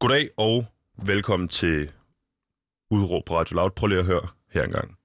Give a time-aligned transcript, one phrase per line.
[0.00, 0.66] Goddag og
[0.96, 1.92] velkommen til
[2.90, 3.70] Udråb på Radio Loud.
[3.70, 4.96] Prøv lige at høre her engang.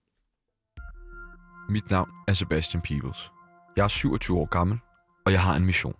[1.69, 3.31] Mit navn er Sebastian Peebles.
[3.77, 4.77] Jeg er 27 år gammel,
[5.25, 5.95] og jeg har en mission.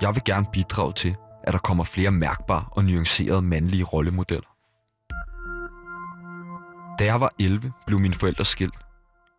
[0.00, 4.50] Jeg vil gerne bidrage til, at der kommer flere mærkbare og nuancerede mandlige rollemodeller.
[6.98, 8.78] Da jeg var 11, blev mine forældre skilt,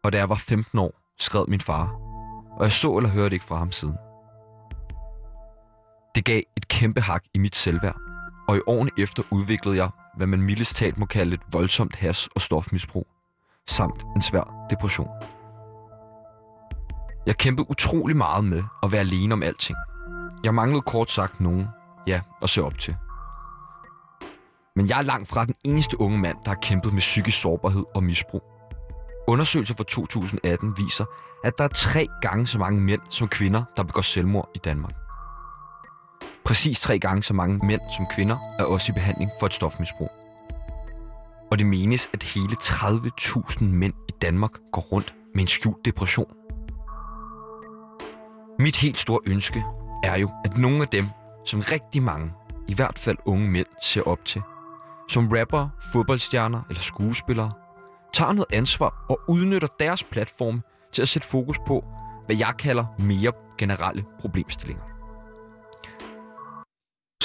[0.04, 1.88] og da jeg var 15 år, skred min far,
[2.58, 3.98] og jeg så eller hørte ikke fra ham siden.
[6.16, 7.98] Det gav et kæmpe hak i mit selvværd,
[8.48, 12.30] og i årene efter udviklede jeg, hvad man mildest talt må kalde et voldsomt has-
[12.36, 13.08] og stofmisbrug,
[13.68, 15.10] samt en svær depression.
[17.26, 19.78] Jeg kæmpede utrolig meget med at være alene om alting.
[20.44, 21.68] Jeg manglede kort sagt nogen,
[22.08, 22.96] ja, at se op til.
[24.76, 27.84] Men jeg er langt fra den eneste unge mand, der har kæmpet med psykisk sårbarhed
[27.96, 28.44] og misbrug.
[29.28, 31.06] Undersøgelser fra 2018 viser,
[31.44, 35.07] at der er tre gange så mange mænd som kvinder, der begår selvmord i Danmark.
[36.48, 40.12] Præcis tre gange så mange mænd som kvinder er også i behandling for et stofmisbrug.
[41.52, 46.34] Og det menes, at hele 30.000 mænd i Danmark går rundt med en skjult depression.
[48.60, 49.64] Mit helt store ønske
[50.04, 51.08] er jo, at nogle af dem,
[51.46, 52.32] som rigtig mange,
[52.68, 54.42] i hvert fald unge mænd, ser op til,
[55.10, 57.52] som rapper, fodboldstjerner eller skuespillere,
[58.14, 60.62] tager noget ansvar og udnytter deres platform
[60.94, 61.86] til at sætte fokus på,
[62.26, 64.97] hvad jeg kalder mere generelle problemstillinger.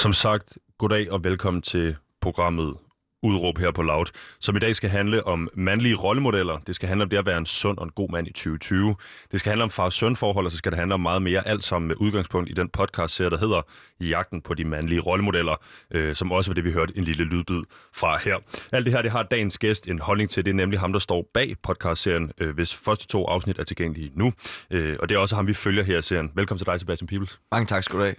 [0.03, 2.73] Som sagt, goddag og velkommen til programmet
[3.21, 4.05] Udråb her på Loud,
[4.39, 6.57] som i dag skal handle om mandlige rollemodeller.
[6.57, 8.95] Det skal handle om det at være en sund og en god mand i 2020.
[9.31, 11.63] Det skal handle om far-søn forhold, og så skal det handle om meget mere, alt
[11.63, 13.61] sammen med udgangspunkt i den podcast-serie, der hedder
[13.99, 15.55] Jagten på de mandlige rollemodeller,
[15.91, 17.61] øh, som også var det, vi hørte en lille lydbid
[17.93, 18.35] fra her.
[18.71, 20.45] Alt det her, det har dagens gæst en holdning til.
[20.45, 24.11] Det er nemlig ham, der står bag podcast-serien, øh, hvis første to afsnit er tilgængelige
[24.15, 24.33] nu.
[24.71, 26.31] Øh, og det er også ham, vi følger her i serien.
[26.35, 27.39] Velkommen til dig, Sebastian Pibels.
[27.51, 28.15] Mange tak skal du have.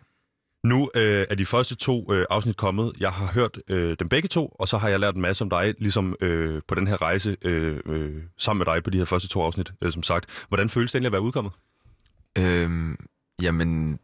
[0.65, 2.93] Nu øh, er de første to øh, afsnit kommet.
[3.01, 5.51] Jeg har hørt øh, dem begge to, og så har jeg lært en masse om
[5.51, 9.05] dig, ligesom øh, på den her rejse øh, øh, sammen med dig på de her
[9.05, 10.45] første to afsnit, øh, som sagt.
[10.48, 11.52] Hvordan føles det egentlig at være udkommet?
[12.39, 12.97] Øhm,
[13.42, 13.98] jamen,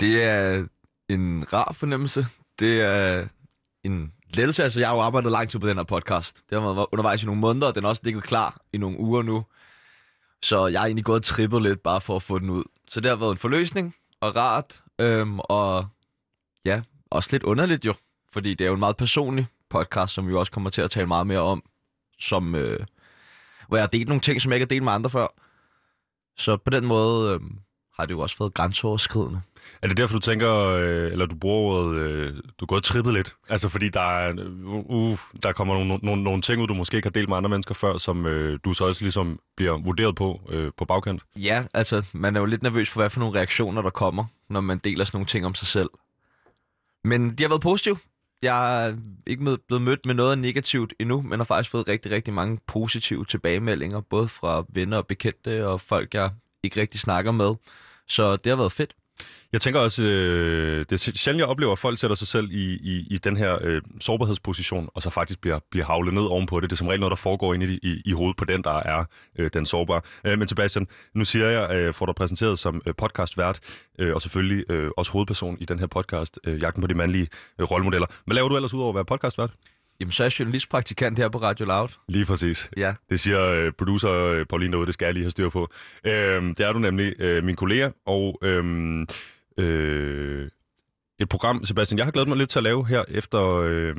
[0.00, 0.66] det er
[1.08, 2.26] en rar fornemmelse.
[2.58, 3.28] Det er
[3.84, 4.62] en lettelse.
[4.62, 6.42] Altså, jeg har jo arbejdet lang tid på den her podcast.
[6.50, 8.98] Det har været undervejs i nogle måneder, og den er også ligget klar i nogle
[8.98, 9.44] uger nu.
[10.42, 12.64] Så jeg har egentlig gået og trippet lidt bare for at få den ud.
[12.88, 14.82] Så det har været en forløsning og rart.
[15.00, 15.86] Øhm, og
[16.64, 17.94] ja, også lidt underligt jo.
[18.32, 21.06] Fordi det er jo en meget personlig podcast, som vi også kommer til at tale
[21.06, 21.62] meget mere om.
[22.18, 22.80] Som, øh,
[23.68, 25.26] hvor jeg har delt nogle ting, som jeg ikke har delt med andre før.
[26.36, 27.40] Så på den måde øh,
[28.00, 29.40] har det jo også været grænseoverskridende.
[29.82, 33.34] Er det derfor, du tænker, øh, eller du bruger ordet, øh, du gået trippet lidt?
[33.48, 34.32] Altså fordi der, er,
[34.64, 37.36] uh, uh, der kommer nogle, nogle, nogle ting ud, du måske ikke har delt med
[37.36, 41.22] andre mennesker før, som øh, du så også ligesom bliver vurderet på øh, på bagkant?
[41.36, 44.60] Ja, altså man er jo lidt nervøs for, hvad for nogle reaktioner, der kommer, når
[44.60, 45.90] man deler sådan nogle ting om sig selv.
[47.04, 47.98] Men de har været positive.
[48.42, 48.96] Jeg er
[49.26, 52.58] ikke med, blevet mødt med noget negativt endnu, men har faktisk fået rigtig, rigtig mange
[52.66, 56.30] positive tilbagemeldinger, både fra venner og bekendte og folk, jeg
[56.62, 57.54] ikke rigtig snakker med.
[58.08, 58.94] Så det har været fedt.
[59.52, 62.72] Jeg tænker også, øh, det er sjældent, jeg oplever, at folk sætter sig selv i,
[62.72, 66.70] i, i den her øh, sårbarhedsposition, og så faktisk bliver, bliver havlet ned ovenpå det.
[66.70, 68.78] Det er som regel noget, der foregår inde i, i, i hovedet på den, der
[68.78, 69.04] er
[69.38, 70.00] øh, den sårbare.
[70.24, 73.60] Øh, men Sebastian, nu siger jeg, øh, får dig præsenteret som øh, podcastvært,
[73.98, 77.28] øh, og selvfølgelig øh, også hovedperson i den her podcast, øh, Jagten på de mandlige
[77.58, 78.06] øh, rollemodeller.
[78.24, 79.50] Hvad laver du ellers ud over at være podcastvært?
[80.00, 81.88] Jamen, så er jeg journalistpraktikant her på Radio Loud.
[82.08, 82.70] Lige præcis.
[82.76, 82.94] Ja.
[83.10, 85.68] Det siger øh, producer øh, Pauline derude, det skal jeg lige have styr på.
[86.04, 88.64] Øh, det er du nemlig, øh, min kollega, og øh,
[89.58, 90.48] øh,
[91.20, 93.94] et program, Sebastian, jeg har glædet mig lidt til at lave her, efter, øh,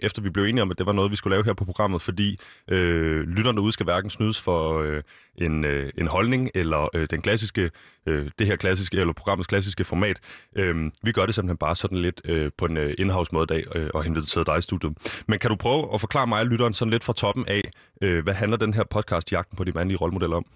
[0.00, 2.02] efter vi blev enige om, at det var noget, vi skulle lave her på programmet,
[2.02, 2.38] fordi
[2.68, 5.02] øh, lytterne ude skal hverken snydes for øh,
[5.38, 7.70] en, øh, en holdning, eller øh, den klassiske,
[8.06, 10.20] øh, det her klassiske, eller programmets klassiske format.
[10.56, 13.76] Øh, vi gør det simpelthen bare sådan lidt øh, på en øh, indhavsmåde i dag,
[13.76, 15.22] øh, og inviteret dig i studiet.
[15.26, 17.70] Men kan du prøve at forklare mig og lytteren sådan lidt fra toppen af,
[18.02, 20.46] øh, hvad handler den her podcast, Jagten på de mandlige rollemodeller om?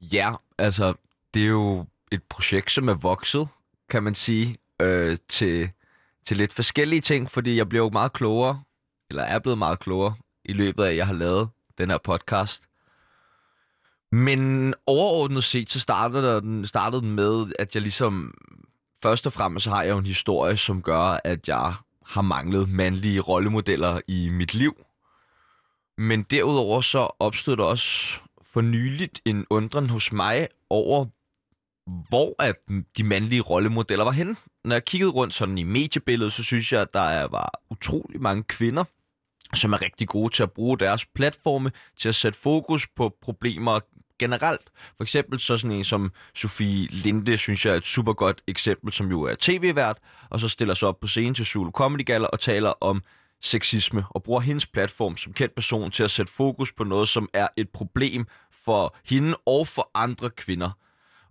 [0.00, 0.94] Ja, altså,
[1.34, 3.48] det er jo et projekt, som er vokset,
[3.90, 5.70] kan man sige, øh, til,
[6.26, 8.62] til lidt forskellige ting, fordi jeg blev jo meget klogere,
[9.10, 10.14] eller er blevet meget klogere,
[10.44, 11.48] i løbet af, at jeg har lavet
[11.78, 12.62] den her podcast.
[14.12, 18.34] Men overordnet set, så startede den, startede den med, at jeg ligesom...
[19.02, 21.74] Først og fremmest så har jeg jo en historie, som gør, at jeg
[22.06, 24.76] har manglet mandlige rollemodeller i mit liv.
[25.98, 31.06] Men derudover så opstod der også for nyligt en undren hos mig over,
[31.86, 32.56] hvor at
[32.96, 34.36] de mandlige rollemodeller var henne.
[34.64, 38.42] Når jeg kiggede rundt sådan i mediebilledet, så synes jeg, at der var utrolig mange
[38.42, 38.84] kvinder,
[39.54, 43.80] som er rigtig gode til at bruge deres platforme til at sætte fokus på problemer
[44.18, 44.70] generelt.
[44.96, 48.92] For eksempel så sådan en som Sofie Linde, synes jeg er et super godt eksempel,
[48.92, 49.98] som jo er tv-vært,
[50.30, 53.02] og så stiller sig op på scenen til Zulu Comedy Gala og taler om
[53.40, 57.28] sexisme, og bruger hendes platform som kendt person til at sætte fokus på noget, som
[57.32, 58.26] er et problem
[58.64, 60.70] for hende og for andre kvinder.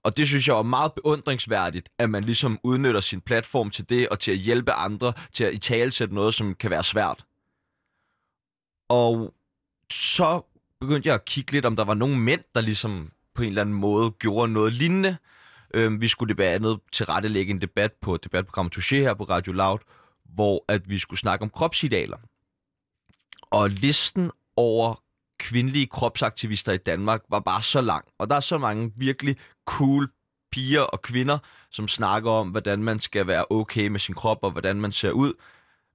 [0.03, 4.09] Og det synes jeg er meget beundringsværdigt, at man ligesom udnytter sin platform til det,
[4.09, 7.25] og til at hjælpe andre til at i talesætte noget, som kan være svært.
[8.89, 9.33] Og
[9.91, 10.41] så
[10.79, 13.61] begyndte jeg at kigge lidt, om der var nogle mænd, der ligesom på en eller
[13.61, 15.17] anden måde gjorde noget lignende.
[15.73, 19.79] Øhm, vi skulle blandt andet tilrettelægge en debat på debatprogrammet Touché her på Radio Loud,
[20.25, 22.17] hvor at vi skulle snakke om kropsidealer.
[23.41, 25.03] Og listen over
[25.41, 28.05] kvindelige kropsaktivister i Danmark var bare så lang.
[28.19, 29.35] Og der er så mange virkelig
[29.65, 30.09] cool
[30.51, 31.37] piger og kvinder,
[31.71, 35.11] som snakker om, hvordan man skal være okay med sin krop og hvordan man ser
[35.11, 35.33] ud.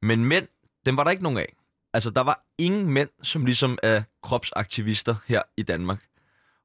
[0.03, 0.47] Men mænd,
[0.87, 1.53] dem var der ikke nogen af.
[1.95, 6.05] Altså, der var ingen mænd, som ligesom er kropsaktivister her i Danmark.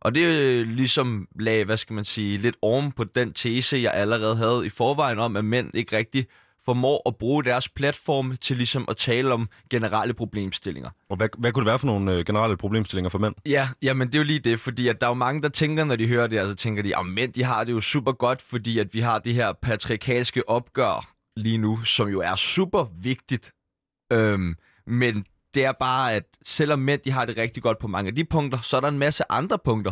[0.02, 3.94] Og det øh, ligesom lag, hvad skal man sige, lidt oven på den tese, jeg
[3.94, 6.28] allerede havde i forvejen om, at mænd ikke rigtig
[6.66, 10.90] formår at bruge deres platform til ligesom at tale om generelle problemstillinger.
[11.10, 13.36] Og hvad, hvad kunne det være for nogle øh, generelle problemstillinger for mænd?
[13.46, 15.84] Ja, jamen det er jo lige det, fordi at der er jo mange, der tænker,
[15.86, 18.42] når de hører det, altså tænker de, at mænd de har det jo super godt,
[18.42, 23.52] fordi at vi har det her patriarkalske opgør lige nu, som jo er super vigtigt.
[24.14, 24.56] Øhm,
[24.88, 28.16] men det er bare, at selvom mænd de har det rigtig godt på mange af
[28.16, 29.92] de punkter, så er der en masse andre punkter,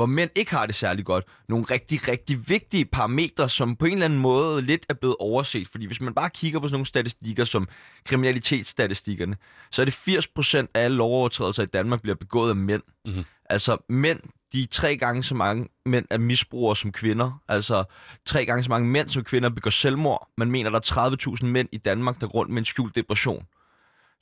[0.00, 1.24] hvor mænd ikke har det særlig godt.
[1.48, 5.68] Nogle rigtig, rigtig vigtige parametre, som på en eller anden måde lidt er blevet overset.
[5.68, 7.68] Fordi hvis man bare kigger på sådan nogle statistikker som
[8.04, 9.36] kriminalitetsstatistikkerne,
[9.70, 12.82] så er det 80% af alle lovovertrædelser i Danmark bliver begået af mænd.
[13.04, 13.24] Mm-hmm.
[13.50, 14.20] Altså mænd,
[14.52, 17.42] de er tre gange så mange mænd er misbrugere som kvinder.
[17.48, 17.84] Altså
[18.26, 20.28] tre gange så mange mænd som kvinder begår selvmord.
[20.36, 23.46] Man mener, der er 30.000 mænd i Danmark, der går rundt med en skjult depression.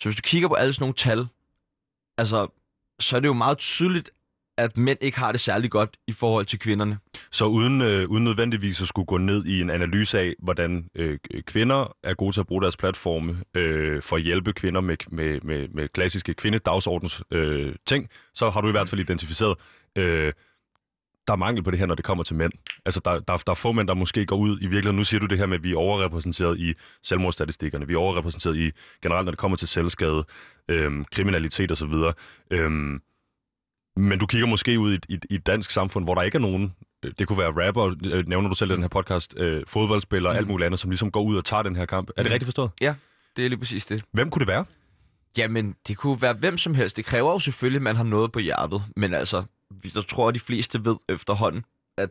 [0.01, 1.29] Så hvis du kigger på alle sådan nogle tal,
[2.19, 2.47] altså,
[3.01, 4.11] så er det jo meget tydeligt,
[4.59, 6.99] at mænd ikke har det særlig godt i forhold til kvinderne.
[7.31, 11.19] Så uden, øh, uden nødvendigvis at skulle gå ned i en analyse af, hvordan øh,
[11.47, 15.41] kvinder er gode til at bruge deres platforme øh, for at hjælpe kvinder med, med,
[15.41, 19.57] med, med klassiske kvindedagsordens øh, ting, så har du i hvert fald identificeret,
[19.97, 20.33] øh,
[21.27, 22.53] der er mangel på det her, når det kommer til mænd.
[22.85, 24.97] Altså, der, der, der er få mænd, der måske går ud i virkeligheden.
[24.97, 27.87] Nu siger du det her med, at vi er overrepræsenteret i selvmordsstatistikkerne.
[27.87, 28.71] Vi er overrepræsenteret i
[29.03, 30.25] generelt, når det kommer til selvskade,
[30.69, 31.93] øh, kriminalitet osv.
[32.51, 33.01] Øh,
[33.99, 36.43] men du kigger måske ud i, i, i et dansk samfund, hvor der ikke er
[36.43, 36.75] nogen,
[37.05, 40.33] øh, det kunne være rapper, øh, nævner du selv i den her podcast, øh, fodboldspillere,
[40.33, 40.39] mm.
[40.39, 42.11] alt muligt andet, som ligesom går ud og tager den her kamp.
[42.17, 42.33] Er det mm.
[42.33, 42.71] rigtigt forstået?
[42.81, 42.95] Ja,
[43.37, 44.05] det er lige præcis det.
[44.13, 44.65] Hvem kunne det være?
[45.39, 46.97] Jamen, det kunne være hvem som helst.
[46.97, 48.83] Det kræver jo selvfølgelig, at man har noget på hjertet.
[48.97, 49.45] Men altså,
[49.95, 51.65] jeg tror, at de fleste ved efterhånden,
[51.99, 52.11] at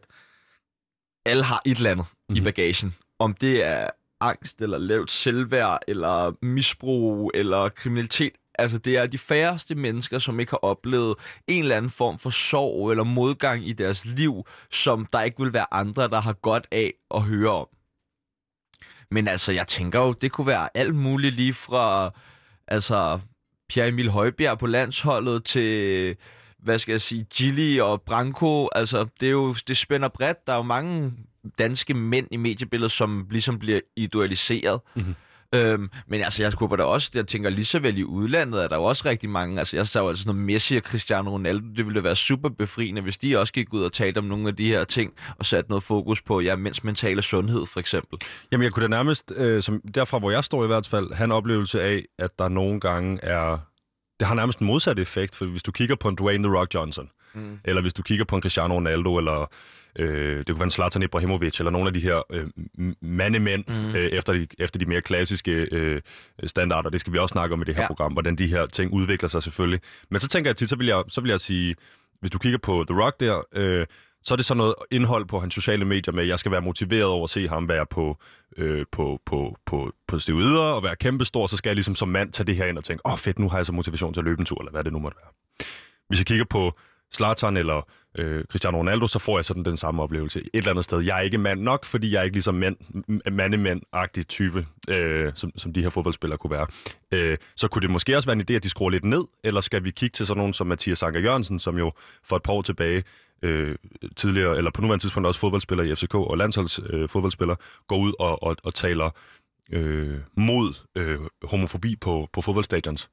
[1.25, 2.35] alle har et eller andet mm.
[2.35, 2.45] i mhm.
[2.45, 2.95] bagagen.
[3.19, 3.89] Om det er
[4.21, 10.39] angst, eller lavt selvværd, eller misbrug, eller kriminalitet, Altså, det er de færreste mennesker, som
[10.39, 11.15] ikke har oplevet
[11.48, 15.54] en eller anden form for sorg eller modgang i deres liv, som der ikke vil
[15.54, 17.68] være andre, der har godt af at høre om.
[19.12, 22.12] Men altså, jeg tænker jo, det kunne være alt muligt lige fra,
[22.68, 23.19] altså,
[23.69, 26.15] Pierre Emil Højbjerg på landsholdet til,
[26.59, 28.69] hvad skal jeg sige, Gilly og Branko.
[28.75, 30.48] Altså, det er jo, det spænder bredt.
[30.48, 31.13] Der er jo mange
[31.59, 34.81] danske mænd i mediebilledet, som ligesom bliver idealiseret.
[34.95, 35.15] Mm-hmm.
[35.55, 38.67] Øhm, men altså, jeg kunne da også, jeg tænker lige så vel i udlandet, er
[38.67, 41.65] der jo også rigtig mange, altså jeg sagde jo altså noget Messi og Cristiano Ronaldo,
[41.77, 44.55] det ville være super befriende, hvis de også gik ud og talte om nogle af
[44.55, 48.19] de her ting, og satte noget fokus på, ja, mens mentale sundhed for eksempel.
[48.51, 51.25] Jamen jeg kunne da nærmest, øh, som derfra hvor jeg står i hvert fald, have
[51.25, 53.57] en oplevelse af, at der nogle gange er,
[54.19, 56.73] det har nærmest en modsat effekt, for hvis du kigger på en Dwayne The Rock
[56.73, 57.59] Johnson, mm.
[57.66, 59.49] eller hvis du kigger på en Cristiano Ronaldo, eller
[59.97, 62.47] Øh, det kunne være en Zlatan Ibrahimovic, eller nogle af de her øh,
[63.01, 63.95] mandemænd, mm.
[63.95, 66.01] øh, efter, de, efter de mere klassiske øh,
[66.45, 66.89] standarder.
[66.89, 67.87] Det skal vi også snakke om i det her ja.
[67.87, 69.80] program, hvordan de her ting udvikler sig selvfølgelig.
[70.09, 71.75] Men så tænker jeg tit, så vil jeg, så vil jeg sige,
[72.19, 73.85] hvis du kigger på The Rock der, øh,
[74.23, 76.61] så er det sådan noget indhold på hans sociale medier med, at jeg skal være
[76.61, 78.18] motiveret over at se ham være på,
[78.57, 82.31] øh, på, på, på, på steroider og være kæmpestor, så skal jeg ligesom som mand
[82.31, 84.21] tage det her ind og tænke, åh oh, fedt, nu har jeg så motivation til
[84.21, 85.31] at løbe en tur, eller hvad det nu måtte være.
[86.07, 86.80] Hvis jeg kigger på
[87.14, 87.81] Zlatan eller
[88.18, 90.99] øh, Cristiano Ronaldo, så får jeg sådan den samme oplevelse et eller andet sted.
[90.99, 92.78] Jeg er ikke mand nok, fordi jeg er ikke ligesom mand,
[93.31, 96.68] mandemand-agtig type, øh, som, som de her fodboldspillere kunne være.
[97.14, 99.61] Øh, så kunne det måske også være en idé, at de skruer lidt ned, eller
[99.61, 101.92] skal vi kigge til sådan nogen som Mathias Anker Jørgensen, som jo
[102.23, 103.04] for et par år tilbage
[103.42, 103.76] øh,
[104.16, 107.56] tidligere, eller på nuværende tidspunkt også fodboldspiller i FCK og landsholds øh, fodboldspiller,
[107.87, 109.09] går ud og, og, og taler
[109.71, 113.09] øh, mod øh, homofobi på, på fodboldstadions.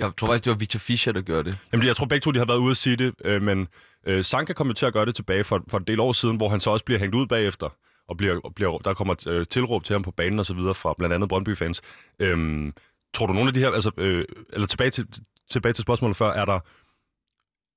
[0.00, 1.58] Jeg tror faktisk, det var Victor Fischer, der gjorde det.
[1.72, 3.68] Jamen, jeg tror begge to, de har været ude at sige det, øh, men
[4.06, 6.48] øh, Sanka kommer til at gøre det tilbage for, for en del år siden, hvor
[6.48, 7.68] han så også bliver hængt ud bagefter,
[8.08, 10.94] og bliver, bliver, der kommer øh, tilråb til ham på banen og så videre fra
[10.98, 11.82] blandt andet Brøndby-fans.
[12.18, 12.72] Øhm,
[13.14, 15.06] tror du nogle af de her, altså, øh, eller tilbage til,
[15.50, 16.60] tilbage til spørgsmålet før, er der,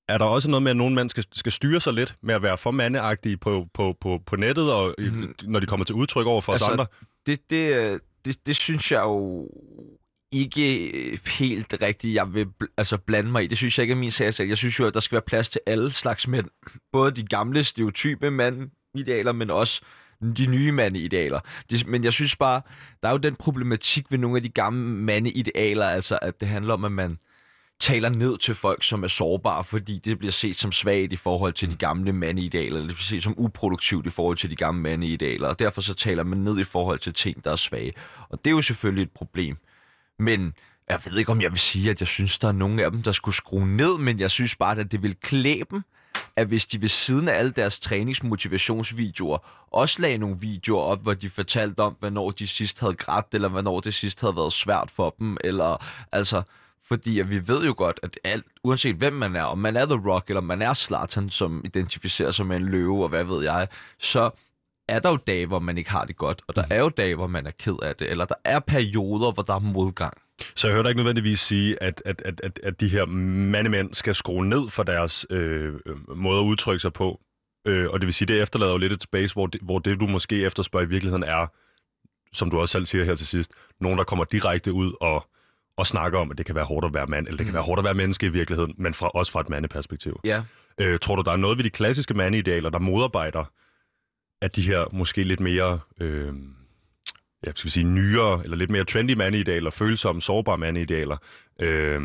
[0.08, 2.42] er der også noget med, at nogen mand skal, skal styre sig lidt med at
[2.42, 5.36] være for mandeagtige på, på, på, på nettet, og mm.
[5.44, 6.86] når de kommer til udtryk over for altså, os andre?
[7.26, 9.50] Det, det, øh, det, det synes jeg jo
[10.34, 12.48] ikke øh, helt rigtigt, jeg vil
[12.78, 13.48] altså blande mig i.
[13.48, 14.48] Det synes jeg ikke er min sag selv.
[14.48, 16.46] Jeg synes jo, at der skal være plads til alle slags mænd.
[16.92, 19.82] Både de gamle stereotype mand-idealer, men også
[20.38, 21.40] de nye mandeidealer.
[21.70, 22.62] Det, men jeg synes bare,
[23.02, 26.74] der er jo den problematik ved nogle af de gamle mandeidealer, altså at det handler
[26.74, 27.18] om, at man
[27.80, 31.54] taler ned til folk, som er sårbare, fordi det bliver set som svagt i forhold
[31.54, 34.82] til de gamle mandeidealer, eller det bliver set som uproduktivt i forhold til de gamle
[34.82, 37.94] mandeidealer, og derfor så taler man ned i forhold til ting, der er svage.
[38.30, 39.58] Og det er jo selvfølgelig et problem.
[40.20, 40.54] Men
[40.90, 43.04] jeg ved ikke, om jeg vil sige, at jeg synes, der er nogen af dem,
[43.04, 45.84] der skulle skrue ned, men jeg synes bare, at det vil klæbe dem,
[46.36, 49.38] at hvis de ved siden af alle deres træningsmotivationsvideoer
[49.72, 53.50] også lagde nogle videoer op, hvor de fortalte om, hvornår de sidst havde grædt, eller
[53.50, 56.42] hvornår det sidst havde været svært for dem, eller altså,
[56.88, 59.86] fordi at vi ved jo godt, at alt, uanset hvem man er, om man er
[59.86, 63.44] The Rock, eller man er Slatan, som identificerer sig med en løve, og hvad ved
[63.44, 63.68] jeg,
[64.00, 64.30] så
[64.88, 67.16] er der jo dage, hvor man ikke har det godt, og der er jo dage,
[67.16, 70.14] hvor man er ked af det, eller der er perioder, hvor der er modgang.
[70.56, 74.16] Så jeg hørte ikke nødvendigvis sige, at, at, at, at, at de her mandemænd skal
[74.16, 75.74] skrue ned for deres øh,
[76.16, 77.22] måde at udtrykke sig på.
[77.68, 80.00] Øh, og det vil sige, det efterlader jo lidt et space, hvor det, hvor det
[80.00, 81.48] du måske efterspørger i virkeligheden er,
[82.34, 85.28] som du også selv siger her til sidst, nogen, der kommer direkte ud og,
[85.78, 87.56] og snakker om, at det kan være hårdt at være mand, eller det kan mm.
[87.56, 90.20] være hårdt at være menneske i virkeligheden, men fra, også fra et mandeperspektiv.
[90.24, 90.44] Ja.
[90.78, 93.46] Øh, tror du, der er noget ved de klassiske mandeidealer, der modarbejder,
[94.44, 95.80] at de her måske lidt mere...
[96.00, 96.34] Øh,
[97.46, 101.18] ja, skal vi sige, nyere, eller lidt mere trendy mandeidealer, følsomme, sårbare mandeidealer,
[101.60, 102.02] øh,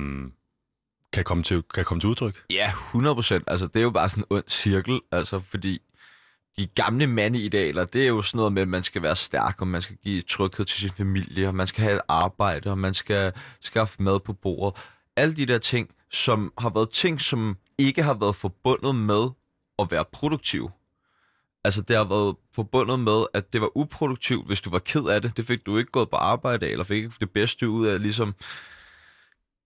[1.13, 2.45] kan komme, til, kan komme til udtryk?
[2.51, 3.45] Ja, 100 procent.
[3.47, 5.81] Altså, det er jo bare sådan en ond cirkel, altså, fordi
[6.59, 9.69] de gamle mandeidealer, det er jo sådan noget med, at man skal være stærk, og
[9.69, 12.95] man skal give tryghed til sin familie, og man skal have et arbejde, og man
[12.95, 14.81] skal skaffe mad på bordet.
[15.17, 19.31] Alle de der ting, som har været ting, som ikke har været forbundet med
[19.79, 20.71] at være produktiv.
[21.69, 25.23] Altså, det har været forbundet med, at det var uproduktivt, hvis du var ked af
[25.23, 25.37] det.
[25.37, 28.03] Det fik du ikke gået på arbejde af, eller fik ikke det bedste ud af,
[28.03, 28.35] ligesom...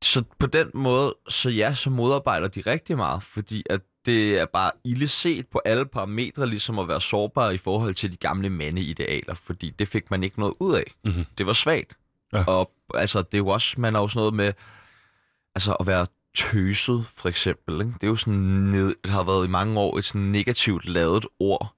[0.05, 4.47] Så på den måde, så ja, så modarbejder de rigtig meget, fordi at det er
[4.47, 8.51] bare ille set på alle parametre, ligesom at være sårbar i forhold til de gamle
[8.51, 10.95] mandeidealer, fordi det fik man ikke noget ud af.
[11.05, 11.25] Mm-hmm.
[11.39, 11.97] Det var svagt.
[12.33, 12.45] Ja.
[12.45, 14.53] Og altså, det er jo også, man har sådan noget med,
[15.55, 16.07] altså at være
[16.37, 17.81] tøset, for eksempel.
[17.81, 17.93] Ikke?
[17.93, 21.27] Det er jo sådan, ned, det har været i mange år et sådan negativt lavet
[21.39, 21.75] ord,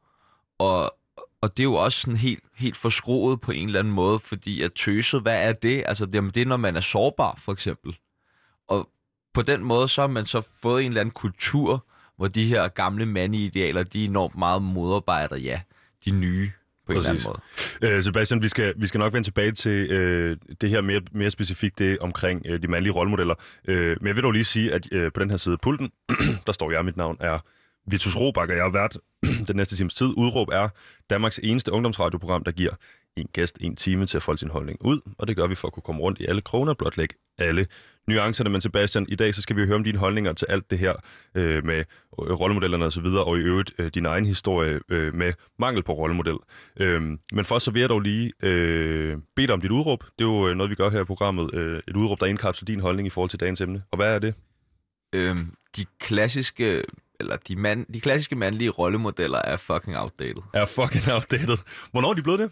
[0.65, 0.97] og,
[1.41, 4.63] og det er jo også sådan helt, helt forskroet på en eller anden måde, fordi
[4.63, 5.85] at tøset, hvad er det?
[5.87, 7.97] Altså, det, det er, når man er sårbar, for eksempel.
[8.69, 8.89] Og
[9.35, 12.69] på den måde, så har man så fået en eller anden kultur, hvor de her
[12.69, 15.61] gamle mandeidealer, de er enormt meget modarbejder, ja,
[16.05, 16.51] de nye
[16.87, 17.09] på Præcis.
[17.09, 17.41] en eller anden
[17.81, 17.97] måde.
[17.97, 21.31] Øh, Sebastian, vi skal, vi skal nok vende tilbage til øh, det her mere, mere
[21.31, 23.35] specifikt det omkring øh, de mandlige rollemodeller.
[23.69, 25.91] Øh, men jeg vil dog lige sige, at øh, på den her side af pulten,
[26.47, 27.39] der står jeg, mit navn er
[27.87, 28.97] Vitus Robak, og jeg har været
[29.49, 30.07] den næste times tid.
[30.07, 30.69] Udråb er
[31.11, 32.73] Danmarks eneste ungdomsradioprogram, der giver
[33.17, 35.69] en gæst en time til at folde sin holdning ud, og det gør vi for
[35.69, 37.67] at kunne komme rundt i alle kroner og blotlægge alle
[38.09, 38.51] nuancerne.
[38.51, 40.93] Men Sebastian, i dag så skal vi høre om dine holdninger til alt det her
[41.35, 45.33] øh, med øh, rollemodellerne osv., og, og i øvrigt øh, din egen historie øh, med
[45.59, 46.37] mangel på rollemodel.
[46.81, 50.05] Øh, men først så vil jeg dog lige øh, bede dig om dit udråb.
[50.19, 51.55] Det er jo øh, noget, vi gør her i programmet.
[51.55, 53.83] Øh, et udråb, der indkapsler din holdning i forhold til dagens emne.
[53.91, 54.35] Og hvad er det?
[55.15, 56.83] Øhm, de klassiske
[57.21, 60.43] eller de, mand, de klassiske mandlige rollemodeller er fucking outdated.
[60.53, 61.59] Er fucking outdated.
[61.91, 62.51] Hvornår er de blevet det?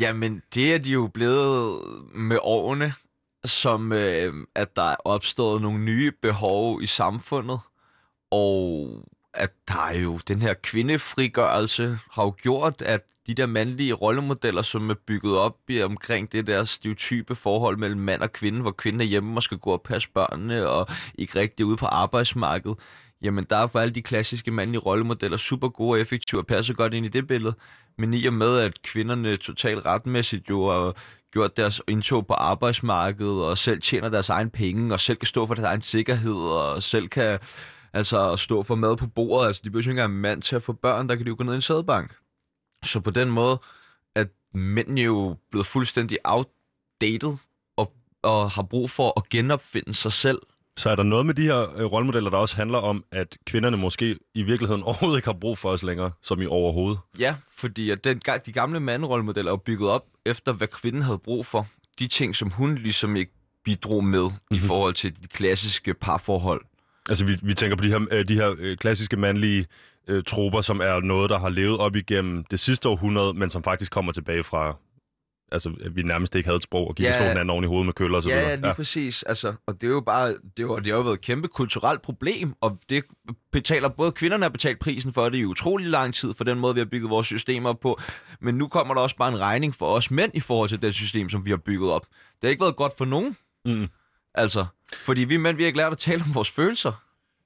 [0.00, 1.82] Jamen, det er de jo blevet
[2.14, 2.94] med årene,
[3.44, 7.60] som øh, at der er opstået nogle nye behov i samfundet,
[8.30, 8.88] og
[9.34, 14.62] at der er jo den her kvindefrigørelse har jo gjort, at de der mandlige rollemodeller,
[14.62, 18.70] som er bygget op i omkring det der stereotype forhold mellem mand og kvinde, hvor
[18.70, 22.78] kvinden er hjemme og skal gå og passe børnene og ikke rigtig ude på arbejdsmarkedet,
[23.22, 26.74] jamen der er for alle de klassiske mandlige rollemodeller super gode og effektive og passer
[26.74, 27.54] godt ind i det billede.
[27.98, 30.96] Men i og med, at kvinderne totalt retmæssigt jo har
[31.32, 35.46] gjort deres indtog på arbejdsmarkedet, og selv tjener deres egen penge, og selv kan stå
[35.46, 37.38] for deres egen sikkerhed, og selv kan
[37.92, 39.46] altså stå for mad på bordet.
[39.46, 41.34] Altså, de behøver ikke engang en mand til at få børn, der kan de jo
[41.38, 42.16] gå ned i en sædbank.
[42.84, 43.60] Så på den måde,
[44.14, 47.38] at mænd jo blevet fuldstændig outdated,
[47.76, 47.92] og,
[48.22, 50.38] og har brug for at genopfinde sig selv
[50.76, 53.76] så er der noget med de her øh, rollemodeller, der også handler om, at kvinderne
[53.76, 56.98] måske i virkeligheden overhovedet ikke har brug for os længere, som i overhovedet?
[57.18, 61.46] Ja, fordi at den, de gamle manderollemodeller er bygget op efter, hvad kvinden havde brug
[61.46, 61.66] for.
[61.98, 63.32] De ting, som hun ligesom ikke
[63.64, 64.56] bidrog med mm-hmm.
[64.56, 64.66] i mhm.
[64.66, 66.60] forhold til de klassiske parforhold.
[67.08, 69.66] Altså, vi, vi tænker på de her, øh, de her øh, klassiske mandlige
[70.08, 73.62] øh, troper, som er noget, der har levet op igennem det sidste århundrede, men som
[73.62, 74.76] faktisk kommer tilbage fra
[75.52, 77.10] altså, at vi nærmest ikke havde et sprog, og gik Ja.
[77.10, 78.48] og slog hinanden oven i hovedet med køller og så Ja, videre.
[78.50, 78.72] ja, lige ja.
[78.74, 79.22] præcis.
[79.22, 82.02] Altså, og det er jo bare, det, var, det har jo været et kæmpe kulturelt
[82.02, 83.04] problem, og det
[83.52, 86.74] betaler både kvinderne har betalt prisen for det i utrolig lang tid, for den måde,
[86.74, 88.00] vi har bygget vores systemer op på.
[88.40, 90.94] Men nu kommer der også bare en regning for os mænd i forhold til det
[90.94, 92.06] system, som vi har bygget op.
[92.06, 93.86] Det har ikke været godt for nogen, Mm.
[94.34, 94.66] altså.
[95.06, 96.92] Fordi vi mænd, vi har ikke lært at tale om vores følelser.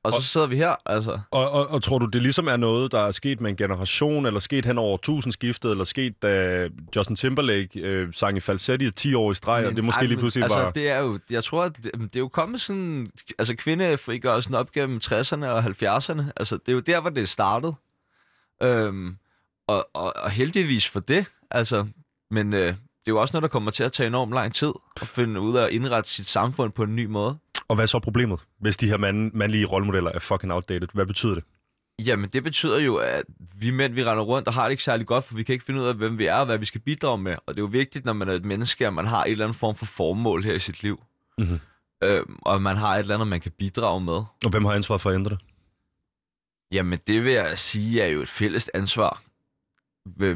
[0.05, 1.19] Og så Og- sidder vi her, altså.
[1.31, 4.27] Og, og, og tror du, det ligesom er noget, der er sket med en generation,
[4.27, 8.91] eller sket hen over tusindskiftet, eller sket, da Justin Timberlake øh, sang i falsetti i
[8.91, 10.71] 10 år i streg, og det måske ej, lige men, pludselig altså, var...
[10.71, 15.01] det er jo, jeg tror, det, det er jo kommet sådan, altså kvindefrigørelsen op gennem
[15.05, 17.75] 60'erne og 70'erne, altså det er jo der, hvor det er startet.
[18.63, 19.17] Øhm,
[19.69, 21.87] og, og, og heldigvis for det, altså,
[22.31, 24.73] men øh, det er jo også noget, der kommer til at tage enormt lang tid
[25.01, 27.39] at finde ud af at indrette sit samfund på en ny måde.
[27.71, 30.89] Og hvad er så problemet, hvis de her mand, mandlige rollemodeller er fucking outdated?
[30.95, 31.45] Hvad betyder det?
[32.07, 33.23] Jamen, det betyder jo, at
[33.57, 35.65] vi mænd, vi render rundt og har det ikke særlig godt, for vi kan ikke
[35.65, 37.37] finde ud af, hvem vi er og hvad vi skal bidrage med.
[37.47, 39.45] Og det er jo vigtigt, når man er et menneske, at man har et eller
[39.45, 41.03] andet form for formål her i sit liv.
[41.39, 41.61] Mhm.
[42.03, 44.23] Øhm, og man har et eller andet, man kan bidrage med.
[44.45, 45.39] Og hvem har ansvar for at ændre det?
[46.73, 49.23] Jamen, det vil jeg sige er jo et fælles ansvar.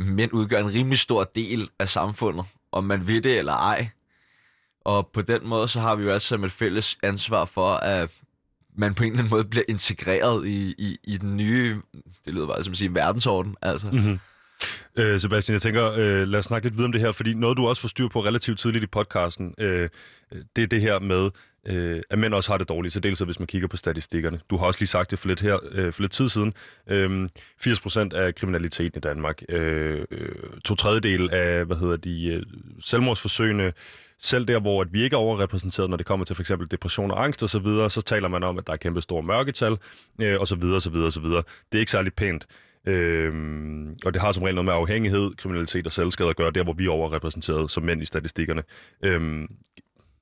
[0.01, 3.89] Mænd udgør en rimelig stor del af samfundet, om man ved det eller ej.
[4.85, 7.69] Og på den måde, så har vi jo altså alle sammen et fælles ansvar for,
[7.69, 8.11] at
[8.77, 11.81] man på en eller anden måde bliver integreret i, i, i den nye,
[12.25, 13.57] det lyder bare som at sige, verdensorden.
[13.63, 13.91] Altså.
[13.91, 14.19] Mm-hmm.
[14.97, 17.57] Øh, Sebastian, jeg tænker, øh, lad os snakke lidt videre om det her, fordi noget,
[17.57, 19.89] du også får styr på relativt tidligt i podcasten, øh,
[20.57, 21.31] det er det her med,
[21.67, 24.41] øh, at mænd også har det dårligt, så dels hvis man kigger på statistikkerne.
[24.51, 26.55] Du har også lige sagt det for lidt, her, øh, for lidt tid siden.
[26.87, 30.29] Øh, 80% af kriminaliteten i Danmark, øh, øh
[30.65, 32.43] to tredjedel af, hvad hedder de, øh,
[32.81, 33.73] selvmordsforsøgene,
[34.21, 37.11] selv der, hvor at vi ikke er overrepræsenteret, når det kommer til for eksempel depression
[37.11, 39.77] og angst og så videre, så taler man om, at der er kæmpe store mørketal,
[40.21, 41.43] øh, og så videre, og videre, og videre.
[41.73, 42.47] Det er ikke særlig pænt.
[42.87, 46.65] Øhm, og det har som regel noget med afhængighed, kriminalitet og selvskade at gøre, der
[46.65, 48.63] hvor vi er overrepræsenteret som mænd i statistikkerne.
[49.03, 49.49] Øhm,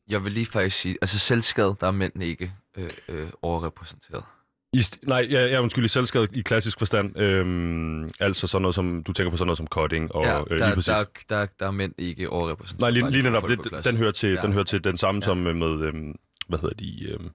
[0.09, 4.25] Jeg vil lige faktisk sige, altså selvskade, der er mænd ikke øh, øh, overrepræsenteret
[4.73, 7.19] i, nej, jeg, jeg er undskyld i selvskade i klassisk forstand.
[7.19, 10.47] Øhm, altså sådan noget som, du tænker på sådan noget som cutting og ja, øh,
[10.51, 10.87] lige der, præcis.
[10.95, 12.81] der, der, der er mænd ikke overrepræsenteret.
[12.81, 14.41] nej, lige, lige netop, det den, hører til, Ja.
[14.43, 15.25] den hører til den samme Ja.
[15.25, 16.15] som med, øhm,
[16.49, 17.29] hvad hedder de, øhm,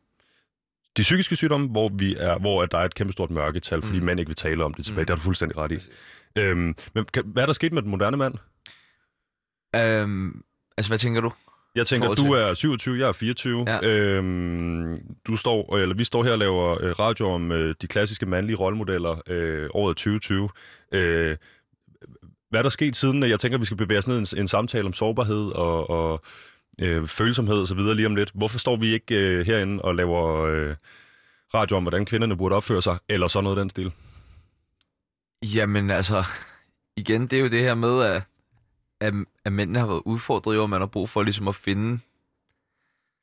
[0.98, 4.06] de psykiske sygdomme, hvor, vi er, hvor der er et kæmpe stort mørketal, fordi Mm.
[4.06, 5.02] mænd ikke vil tale om det tilbage.
[5.02, 5.06] Mm.
[5.06, 5.76] Det har du fuldstændig ret i.
[5.76, 5.92] Præcis.
[6.36, 8.34] Øhm, men kan, hvad er der sket med den moderne mand?
[9.76, 10.42] Øhm,
[10.78, 11.32] altså, hvad tænker du?
[11.78, 13.66] Jeg tænker, du er 27, jeg er 24.
[13.68, 13.88] Ja.
[13.88, 18.26] Øhm, du står, eller vi står her og laver øh, radio om øh, de klassiske
[18.26, 20.50] mandlige rollemodeller øh, året 2020.
[20.92, 21.38] Øh,
[22.50, 23.24] hvad er der sket siden?
[23.24, 26.22] Jeg tænker, vi skal bevæge os ned i en, en samtale om sårbarhed og, og
[26.82, 28.32] øh, følsomhed og så videre lige om lidt.
[28.34, 30.76] Hvorfor står vi ikke øh, herinde og laver øh,
[31.54, 33.92] radio om, hvordan kvinderne burde opføre sig, eller sådan noget den stil?
[35.56, 36.24] Jamen altså,
[36.98, 38.24] igen, det er jo det her med, at,
[39.02, 39.14] at,
[39.46, 42.00] at mændene har været udfordret, jo, og man har brug for ligesom at finde,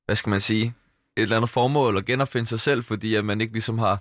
[0.05, 0.75] hvad skal man sige,
[1.17, 4.01] et eller andet formål og genopfinde sig selv, fordi at man ikke ligesom har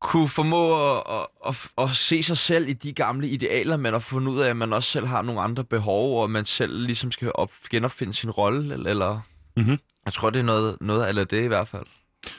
[0.00, 4.00] kunne formå at, at, at, at se sig selv i de gamle idealer, man har
[4.00, 7.12] fundet ud af, at man også selv har nogle andre behov, og man selv ligesom
[7.12, 9.20] skal op, genopfinde sin rolle, eller, eller
[9.56, 9.78] Mhm.
[10.04, 11.86] jeg tror, det er noget, noget af det i hvert fald.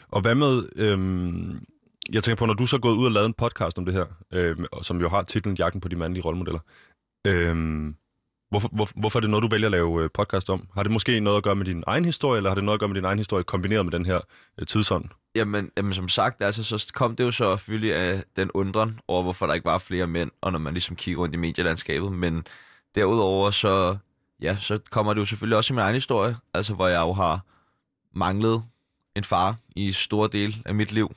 [0.08, 1.64] Og hvad med, øhm,
[2.12, 3.94] jeg tænker på, når du så er gået ud og lavet en podcast om det
[3.94, 6.60] her, øhm, som jo har titlen Jagten på de mandlige rollemodeller,
[7.30, 7.96] øhm,
[8.50, 10.68] hvorfor, hvor, hvorfor er det noget, du vælger at lave øh, podcast om?
[10.76, 12.80] Har det måske noget at gøre med din egen historie, eller har det noget at
[12.80, 14.20] gøre med din egen historie kombineret med den her
[14.60, 15.06] øh, tidsånd?
[15.36, 19.24] Jamen, jamen som sagt, altså, så kom det jo så selvfølgelig af den undren over,
[19.24, 22.12] hvorfor der ikke var flere mænd, og når man ligesom kigger rundt i medielandskabet.
[22.12, 22.44] Men
[22.96, 23.98] derudover, så,
[24.42, 27.14] ja, så kommer det jo selvfølgelig også i min egen historie, altså hvor jeg jo
[27.14, 27.40] har
[28.14, 28.64] manglet
[29.16, 31.16] en far i store del af mit liv,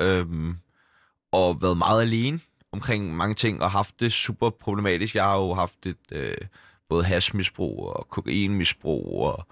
[0.00, 0.56] øhm,
[1.32, 2.40] og været meget alene
[2.72, 5.14] omkring mange ting, og haft det super problematisk.
[5.14, 6.36] Jeg har jo haft et øh,
[6.88, 9.46] både hashmisbrug og kokainmisbrug, og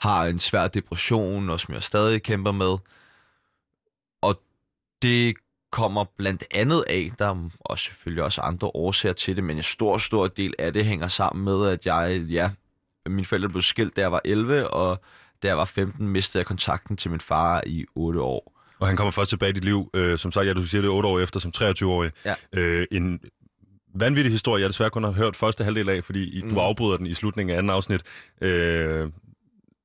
[0.00, 2.78] har en svær depression, og som jeg stadig kæmper med.
[4.22, 4.40] Og
[5.02, 5.34] det
[5.72, 9.62] kommer blandt andet af, der er også selvfølgelig også andre årsager til det, men en
[9.62, 12.50] stor, stor del af det hænger sammen med, at jeg, ja,
[13.06, 15.00] mine forældre blev skilt, da jeg var 11, og
[15.42, 18.53] da jeg var 15, mistede jeg kontakten til min far i 8 år.
[18.84, 20.90] Og han kommer først tilbage i dit liv, øh, som sagt, ja, du siger det
[20.90, 22.10] 8 år efter, som 23-årig.
[22.24, 22.34] Ja.
[22.52, 23.20] Øh, en
[23.94, 26.50] vanvittig historie, jeg desværre kun har hørt første halvdel af, fordi mm.
[26.50, 28.02] du afbryder den i slutningen af anden afsnit.
[28.40, 29.10] Øh,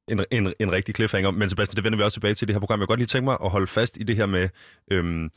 [0.08, 1.32] en, en, en rigtig cliffhanger.
[1.32, 2.80] Men Sebastian, det vender vi også tilbage til det her program.
[2.80, 4.50] Jeg kan godt lige tænke mig at holde fast i det her med...
[4.92, 5.32] Øhm,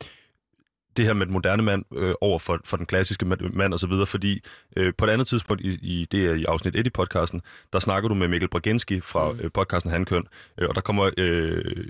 [0.96, 3.24] det her med den moderne mand øh, over for, for den klassiske
[3.54, 4.40] mand, og så videre, fordi
[4.76, 7.78] øh, på et andet tidspunkt i, i det er i afsnit 1 i podcasten, der
[7.78, 9.38] snakker du med Mikkel Braginski fra Mm.
[9.42, 10.24] øh, podcasten Handkøn,
[10.58, 11.86] øh, og der kommer øh,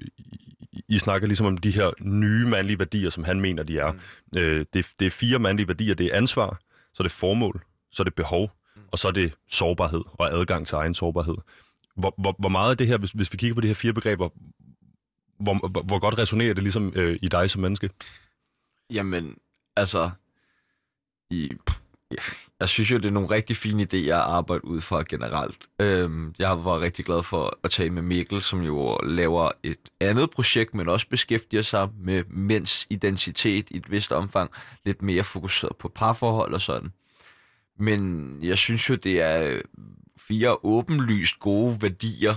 [0.72, 3.92] I, I snakker ligesom om de her nye mandlige værdier, som han mener, de er.
[3.92, 3.98] Mm.
[4.38, 5.94] Øh, det, det er fire mandlige værdier.
[5.94, 6.60] Det er ansvar,
[6.94, 7.62] så er det formål,
[7.92, 8.82] så er det behov, Mm.
[8.92, 11.34] og så er det sårbarhed og adgang til egen sårbarhed.
[11.96, 13.92] Hvor, hvor, hvor meget af det her, hvis, hvis vi kigger på de her fire
[13.92, 14.28] begreber,
[15.40, 17.90] hvor, hvor, hvor godt resonerer det ligesom øh, i dig som menneske?
[18.92, 19.36] Jamen,
[19.76, 20.10] altså...
[21.30, 21.50] I,
[22.60, 25.66] jeg synes jo, det er nogle rigtig fine idéer at arbejde ud fra generelt.
[25.78, 30.30] Øhm, jeg var rigtig glad for at tale med Mikkel, som jo laver et andet
[30.30, 34.50] projekt, men også beskæftiger sig med mænds identitet i et vist omfang.
[34.84, 36.92] Lidt mere fokuseret på parforhold og sådan.
[37.78, 39.60] Men jeg synes jo, det er
[40.16, 42.34] fire åbenlyst gode værdier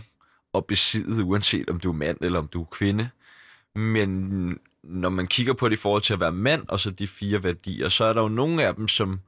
[0.54, 3.10] at besidde, uanset om du er mand eller om du er kvinde.
[3.76, 7.08] Men når man kigger på det i forhold til at være mand, og så de
[7.08, 9.20] fire værdier, så er der jo nogle af dem, som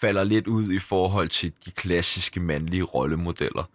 [0.00, 3.70] falder lidt ud i forhold til de klassiske mandlige rollemodeller.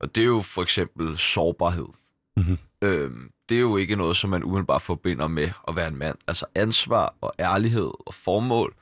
[0.00, 1.88] Og det er jo for eksempel sårbarhed.
[2.36, 2.58] Mm-hmm.
[2.82, 6.18] Øhm, det er jo ikke noget, som man udenbart forbinder med at være en mand.
[6.26, 8.74] Altså ansvar og ærlighed og formål,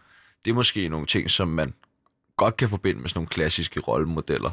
[0.44, 1.74] det er måske nogle ting, som man
[2.36, 4.50] godt kan forbinde med sådan nogle klassiske rollemodeller.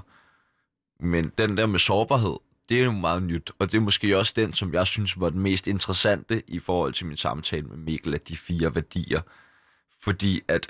[0.99, 2.35] Men den der med sårbarhed,
[2.69, 5.29] det er jo meget nyt, og det er måske også den, som jeg synes var
[5.29, 9.21] den mest interessante i forhold til min samtale med Mikkel, af de fire værdier.
[10.01, 10.67] Fordi at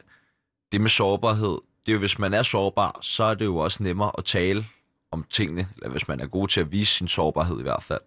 [0.71, 3.83] det med sårbarhed, det er jo, hvis man er sårbar, så er det jo også
[3.83, 4.65] nemmere at tale
[5.11, 8.01] om tingene, eller hvis man er god til at vise sin sårbarhed i hvert fald.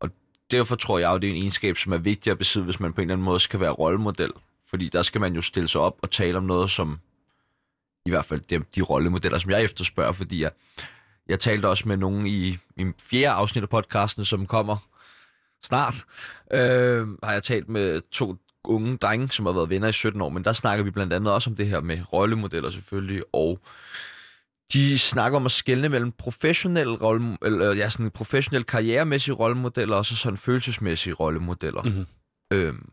[0.00, 0.10] Og
[0.50, 2.92] derfor tror jeg jo, det er en egenskab, som er vigtig at besidde, hvis man
[2.92, 4.32] på en eller anden måde skal være rollemodel.
[4.66, 6.98] Fordi der skal man jo stille sig op og tale om noget, som
[8.06, 10.50] i hvert fald de, de rollemodeller, som jeg efterspørger, fordi jeg,
[11.28, 14.76] jeg talte også med nogen i min fjerde afsnit af podcasten, som kommer
[15.64, 15.94] snart.
[16.52, 20.28] Øh, har jeg talt med to unge drenge, som har været venner i 17 år,
[20.28, 23.60] men der snakker vi blandt andet også om det her med rollemodeller selvfølgelig, og
[24.72, 30.06] de snakker om at skelne mellem professionelle rolle, eller ja, sådan professionelle karrieremæssige rollemodeller og
[30.06, 31.82] så sådan følelsesmæssige rollemodeller.
[31.82, 32.06] Mm-hmm.
[32.52, 32.92] Øhm,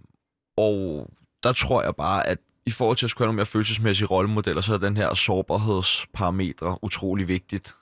[0.58, 1.10] og
[1.44, 4.62] der tror jeg bare, at i forhold til at skulle have nogle mere følelsesmæssige rollemodeller,
[4.62, 7.76] så er den her sårbarhedsparametre utrolig vigtigt.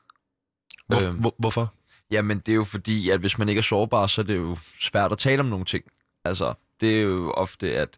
[0.90, 1.16] Hvor, Øhm.
[1.18, 1.74] hvor, hvorfor?
[2.12, 4.58] Jamen, det er jo fordi, at hvis man ikke er sårbar, så er det jo
[4.80, 5.84] svært at tale om nogle ting.
[6.26, 7.90] Altså, det er jo ofte, at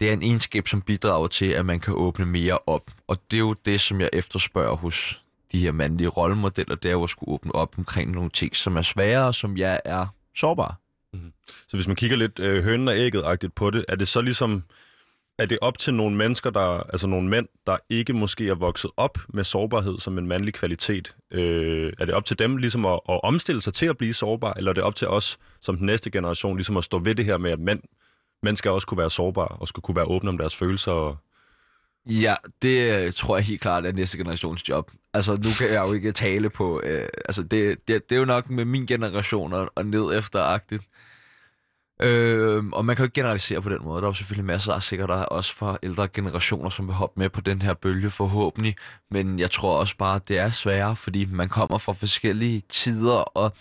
[0.00, 2.90] det er en egenskab, som bidrager til, at man kan åbne mere op.
[3.08, 6.92] Og det er jo det, som jeg efterspørger hos de her mandlige rollemodeller, det er
[6.92, 10.76] jo at skulle åbne op omkring nogle ting, som er svære, som jeg er sårbar.
[11.68, 14.64] Så hvis man kigger lidt øh, hønen og ægget-agtigt på det, er det så ligesom,
[15.38, 18.90] er det op til nogle mennesker, der, altså nogle mænd, der ikke måske er vokset
[18.96, 21.16] op med sårbarhed som en mandlig kvalitet?
[21.30, 24.52] Øh, er det op til dem ligesom at, at omstille sig til at blive sårbar,
[24.56, 27.24] eller er det op til os som den næste generation ligesom at stå ved det
[27.24, 27.80] her med, at mænd,
[28.42, 30.92] mænd skal også kunne være sårbare og skal kunne være åbne om deres følelser?
[30.92, 31.16] Og...
[32.06, 34.90] Ja, det øh, tror jeg helt klart er næste generations job.
[35.14, 36.80] Altså, nu kan jeg jo ikke tale på...
[36.84, 40.82] Øh, altså, det, det, det er jo nok med min generation og, og ned efteragtigt.
[42.04, 43.96] Øh, og man kan jo ikke generalisere på den måde.
[44.00, 46.94] Der er jo selvfølgelig masser af sikkert der er også fra ældre generationer, som vil
[46.94, 48.76] hoppe med på den her bølge forhåbentlig.
[49.10, 53.12] Men jeg tror også bare, at det er sværere, fordi man kommer fra forskellige tider,
[53.12, 53.52] og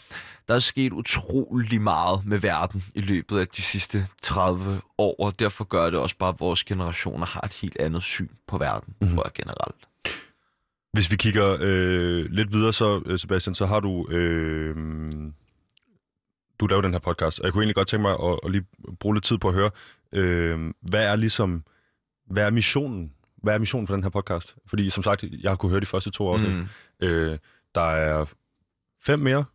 [0.47, 5.39] der er sket utrolig meget med verden i løbet af de sidste 30 år, og
[5.39, 8.87] derfor gør det også bare, at vores generationer har et helt andet syn på verden,
[8.87, 8.95] Mhm.
[9.01, 9.15] mm-hmm.
[9.15, 9.75] tror jeg generelt.
[10.93, 14.07] Hvis vi kigger øh, lidt videre, så øh, Sebastian, så har du...
[14.09, 14.75] Øh,
[16.61, 18.65] du laver den her podcast, og jeg kunne egentlig godt tænke mig at, at lige
[18.99, 19.71] bruge lidt tid på at høre,
[20.13, 21.63] øh, hvad er ligesom,
[22.29, 23.13] hvad er missionen?
[23.43, 24.55] Hvad er missionen for den her podcast?
[24.67, 26.51] Fordi som sagt, jeg har kunne høre de første to afsnit.
[26.51, 26.57] Mm.
[27.01, 27.07] Mm.
[27.07, 27.37] Øh,
[27.75, 28.25] der er
[29.03, 29.45] fem mere,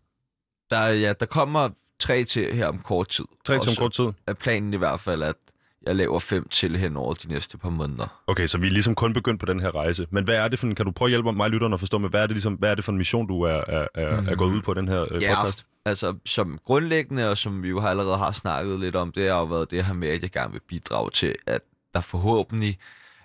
[0.70, 3.24] Der, er- ja, der kommer tre til her om kort tid.
[3.44, 4.04] tre til om kort tid.
[4.26, 5.34] er planen i hvert fald, at
[5.82, 8.22] jeg laver fem til hen over de næste par måneder.
[8.26, 10.06] Okay, så vi er ligesom kun begyndt på den her rejse.
[10.10, 11.98] Men hvad er det for en, kan du prøve at hjælpe mig lytterne at forstå
[11.98, 14.06] med, hvad er det, ligesom, hvad er det for en mission, du er, er, er,
[14.30, 15.34] er gået ud på den her øh, Ja.
[15.36, 15.66] podcast?
[15.86, 19.38] Altså, som grundlæggende, og som vi jo har allerede har snakket lidt om, det har
[19.38, 21.60] jo været det her med, at jeg gerne vil bidrage til, at
[21.94, 22.78] der forhåbentlig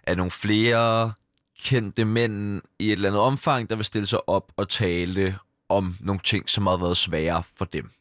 [0.03, 1.13] er nogle flere
[1.59, 5.37] kendte mænd i et eller andet omfang, der vil stille sig op og tale
[5.69, 7.91] om nogle ting, som har været svære for dem.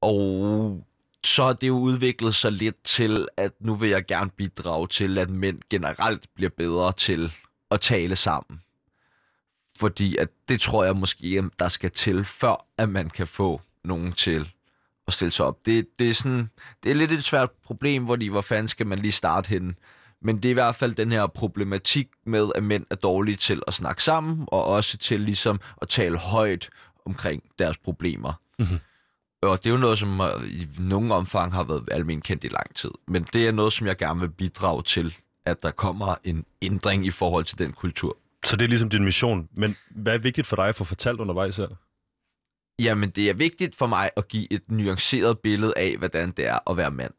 [0.00, 0.86] Og
[1.24, 5.18] så har det jo udviklet sig lidt til, at nu vil jeg gerne bidrage til,
[5.18, 7.32] at mænd generelt bliver bedre til
[7.70, 8.60] at tale sammen.
[9.82, 14.12] Fordi at det tror jeg måske, der skal til, før at man kan få nogen
[14.12, 14.52] til
[15.06, 15.66] at stille sig op.
[15.66, 16.50] Det, det, er, sådan,
[16.82, 19.74] det er lidt et svært problem, hvor de, hvor fanden skal man lige starte henne.
[20.20, 23.62] Men det er i hvert fald den her problematik med, at mænd er dårlige til
[23.66, 26.68] at snakke sammen, og også til ligesom at tale højt
[27.06, 28.32] omkring deres problemer.
[28.58, 28.78] Mhm.
[29.42, 32.74] Og det er jo noget, som i nogen omfang har været almindeligt kendt i lang
[32.74, 32.90] tid.
[33.08, 35.14] Men det er noget, som jeg gerne vil bidrage til,
[35.44, 38.16] at der kommer en ændring i forhold til den kultur.
[38.44, 39.48] Så det er ligesom din mission.
[39.52, 41.68] Men hvad er vigtigt for dig at få fortalt undervejs her?
[42.82, 46.70] Jamen, det er vigtigt for mig at give et nuanceret billede af, hvordan det er
[46.70, 47.12] at være mand.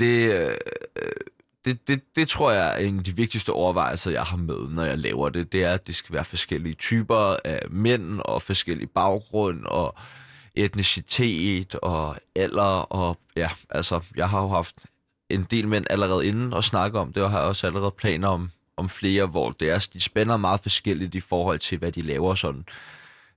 [0.00, 0.56] Det, øh,
[1.64, 4.84] det, det, det tror jeg er en af de vigtigste overvejelser, jeg har med, når
[4.84, 5.52] jeg laver det.
[5.52, 9.94] Det er, at det skal være forskellige typer af mænd og forskellige baggrund og
[10.54, 12.92] etnicitet og alder.
[12.92, 14.74] Og ja, altså, jeg har jo haft
[15.30, 18.50] en del mænd allerede inden og snakke om det, og har også allerede planer om,
[18.76, 22.34] om flere, hvor det er, de spænder meget forskelligt i forhold til, hvad de laver
[22.34, 22.64] sådan.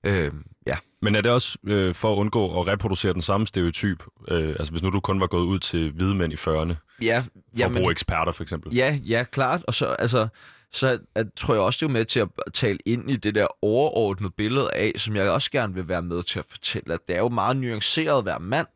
[0.04, 0.32] Øh,
[0.66, 0.76] ja.
[1.02, 4.04] Men er det også øh, for at undgå at reproducere den samme stereotyp?
[4.28, 7.18] Øh, altså hvis nu du kun var gået ud til hvide mænd i 40'erne, Ja,
[7.18, 8.74] for jamen, at bruge eksperter for eksempel.
[8.74, 9.64] Ja, ja, klart.
[9.66, 10.28] Og så, altså,
[10.72, 13.46] så at, tror jeg også, det er med til at tale ind i det der
[13.62, 17.16] overordnede billede af, som jeg også gerne vil være med til at fortælle, at det
[17.16, 18.66] er jo meget nuanceret at være mand,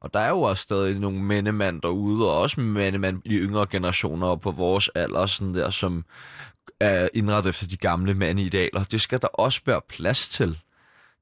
[0.00, 4.26] og der er jo også stadig nogle mændemand derude, og også mændemand i yngre generationer
[4.26, 6.04] og på vores alder, sådan der, som
[6.80, 8.84] er indrettet efter de gamle mandeidealer.
[8.84, 10.58] Det skal der også være plads til.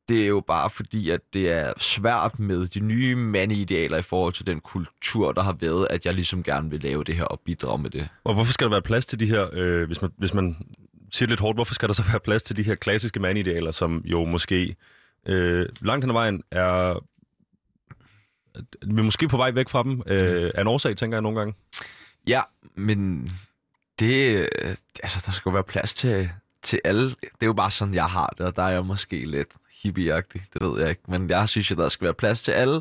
[0.09, 4.33] Det er jo bare fordi, at det er svært med de nye mandeidealer i forhold
[4.33, 7.41] til den kultur, der har været, at jeg ligesom gerne vil lave det her og
[7.41, 8.09] bidrage med det.
[8.25, 10.57] Og hvorfor skal der være plads til de her, øh, hvis, man, hvis man
[11.13, 14.03] siger lidt hårdt, hvorfor skal der så være plads til de her klassiske mandidealer, som
[14.05, 14.77] jo måske
[15.27, 17.05] øh, langt hen ad vejen er...
[18.87, 20.03] Vi er måske på vej væk fra dem.
[20.07, 21.55] Øh, er en årsag, tænker jeg nogle gange.
[22.27, 22.43] Ja,
[22.75, 23.31] men
[23.99, 24.49] det,
[25.03, 26.31] altså, der skal jo være plads til,
[26.63, 27.09] til alle.
[27.09, 29.49] Det er jo bare sådan, jeg har det, og der er jeg måske lidt
[29.83, 31.03] hippieagtig, det ved jeg ikke.
[31.09, 32.81] Men jeg synes, at der skal være plads til alle.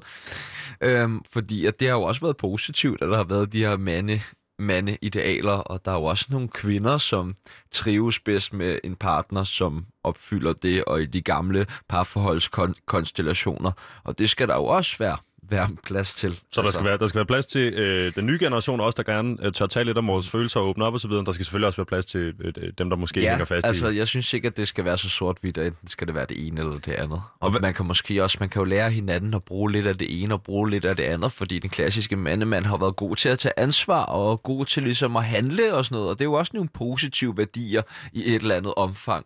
[0.82, 3.78] Øhm, fordi at det har jo også været positivt, at der har været de her
[3.78, 4.22] mande,
[4.60, 7.36] mandeidealer, og der er jo også nogle kvinder, som
[7.72, 13.72] trives bedst med en partner, som opfylder det, og i de gamle parforholdskonstellationer.
[14.04, 15.18] Og det skal der jo også være,
[15.50, 16.40] være plads til.
[16.52, 19.14] Så der skal, være, der skal være plads til øh, den nye generation også, der
[19.14, 21.12] gerne øh, tør tale lidt om vores følelser og åbne op osv.
[21.12, 23.88] Der skal selvfølgelig også være plads til øh, dem, der måske ja, hænger fast altså,
[23.88, 23.98] i...
[23.98, 26.48] jeg synes ikke, at det skal være så sort-hvidt, at enten skal det være det
[26.48, 27.22] ene eller det andet.
[27.40, 29.98] Og, Og man kan måske også, man kan jo lære hinanden at bruge lidt af
[29.98, 33.16] det ene og bruge lidt af det andet, fordi den klassiske mandemand har været god
[33.16, 36.22] til at tage ansvar og god til ligesom at handle og sådan noget, og det
[36.22, 37.82] er jo også nogle positive værdier
[38.14, 39.26] i et eller andet omfang.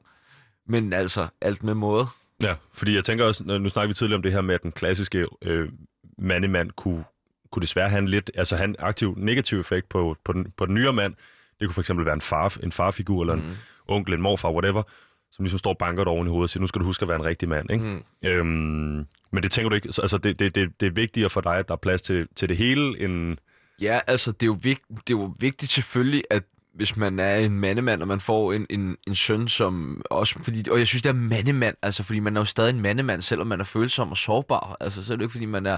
[0.68, 2.06] Men altså, alt med måde.
[2.44, 4.72] Ja, fordi jeg tænker også, nu snakker vi tidligere om det her med, at den
[4.72, 5.70] klassiske øh,
[6.18, 7.04] mandemand kunne,
[7.52, 10.66] kunne desværre have en lidt, altså have en aktiv negativ effekt på, på, den, på
[10.66, 11.14] den nyere mand.
[11.60, 13.56] Det kunne for eksempel være en, far, en farfigur, eller en Mm.
[13.88, 14.84] onkel, en morfar, whatever,
[15.32, 17.04] som ligesom står og banker dig oven i hovedet og siger, nu skal du huske
[17.04, 17.86] at være en rigtig mand, ikke?
[17.86, 18.04] Mm.
[18.30, 21.42] Øhm, men det tænker du ikke, så- altså det, det, det, det er vigtigere for
[21.42, 23.38] dig, at der er plads til, til det hele, end...
[23.82, 26.44] Ja, altså, det er, jo vigt, det er jo vigtigt selvfølgelig, at
[26.82, 30.70] hvis man er en mandemand, og man får en, en, en søn, som også, fordi,
[30.72, 33.48] og jeg synes, det er mandemand, altså, fordi man er jo stadig en mandemand, selvom
[33.48, 35.78] man er følsom og sårbar, altså, så er det jo ikke, fordi man er,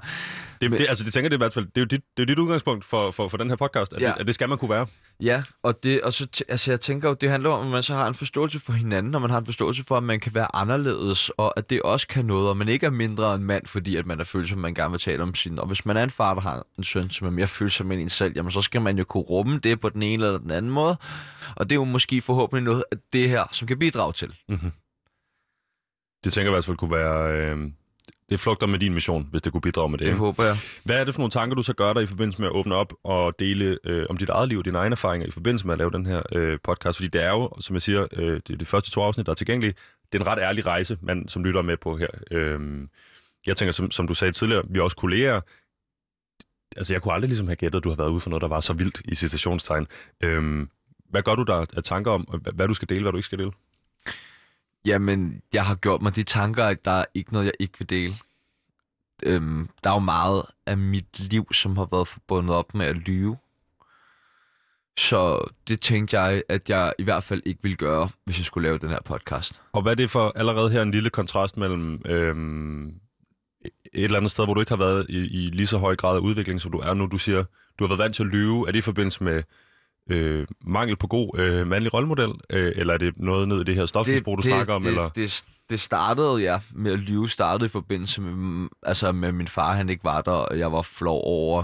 [0.62, 2.24] Det, Men- det, altså det tænker det i hvert fald, det er jo dit, det
[2.24, 4.08] er dit udgangspunkt for, for, for den her podcast, at, Ja.
[4.08, 4.86] det, at det skal man kunne være.
[5.22, 7.94] ja, og det, og så, altså, jeg tænker jo, det handler om, at man så
[7.94, 10.56] har en forståelse for hinanden, og man har en forståelse for, at man kan være
[10.56, 13.96] anderledes, og at det også kan noget, og man ikke er mindre end mand, fordi
[13.96, 16.10] at man er følsom, man gerne vil tale om sin, og hvis man er en
[16.10, 18.82] far, der har en søn, som er mere følsom end en selv, jamen, så skal
[18.82, 20.93] man jo kunne rumme det på den ene eller den anden måde,
[21.56, 24.34] og det er jo måske forhåbentlig noget af det her, som kan bidrage til.
[24.50, 24.72] Mm-hmm.
[26.24, 27.32] Det tænker jeg i hvert fald kunne være...
[27.32, 27.72] Øh,
[28.30, 30.08] det flugter med din mission, hvis det kunne bidrage med det.
[30.08, 30.58] Det håber jeg.
[30.84, 32.76] Hvad er det for nogle tanker, du så gør dig i forbindelse med at åbne
[32.76, 35.74] op og dele øh, om dit eget liv og dine egne erfaringer i forbindelse med
[35.74, 36.98] at lave den her øh, podcast?
[36.98, 39.32] Fordi det er jo, som jeg siger, øh, det er de første to afsnit, der
[39.32, 39.74] er tilgængelige.
[40.12, 42.08] Det er en ret ærlig rejse, man som lytter er med på her.
[42.32, 42.88] Øh,
[43.46, 45.42] jeg tænker, som, som du sagde tidligere, vi er også kolleger.
[46.78, 48.48] Altså, jeg kunne aldrig ligesom have gættet, at du har været ude for noget, der
[48.48, 49.88] var så vildt i citationstegn.
[50.24, 50.68] Øh,
[51.14, 53.26] hvad gør du der af tanker om, hvad, hvad du skal dele, hvad du ikke
[53.26, 53.52] skal dele?
[54.86, 57.90] Jamen, jeg har gjort mig de tanker, at der er ikke noget, jeg ikke vil
[57.90, 58.16] dele.
[59.26, 62.96] Øhm, der er jo meget af mit liv, som har været forbundet op med at
[62.96, 63.38] lyve.
[64.98, 68.68] Så det tænkte jeg, at jeg i hvert fald ikke ville gøre, hvis jeg skulle
[68.68, 69.62] lave den her podcast.
[69.72, 74.32] Og hvad er det for allerede her en lille kontrast mellem øhm, et eller andet
[74.32, 76.72] sted, hvor du ikke har været i, i lige så høj grad af udvikling, som
[76.72, 77.06] du er nu?
[77.06, 77.44] Du siger,
[77.80, 78.68] du har været vant til at lyve.
[78.68, 79.44] Er det i forbindelse med
[80.10, 82.32] øh, mangel på god øh, mandlig rollemodel?
[82.50, 84.82] Øh, eller er det noget ned i det her stofmisbrug, du snakker om?
[84.82, 85.10] det, eller?
[85.10, 89.74] Det, det startede, ja, med at lyve startede i forbindelse med, altså med min far,
[89.74, 91.64] han ikke var der, og jeg var flov over,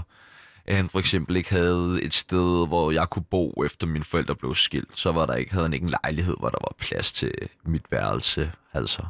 [0.66, 4.34] at han for eksempel ikke havde et sted, hvor jeg kunne bo, efter mine forældre
[4.34, 4.98] blev skilt.
[4.98, 7.32] Så var der ikke, havde han ikke en lejlighed, hvor der var plads til
[7.64, 9.02] mit værelse, altså.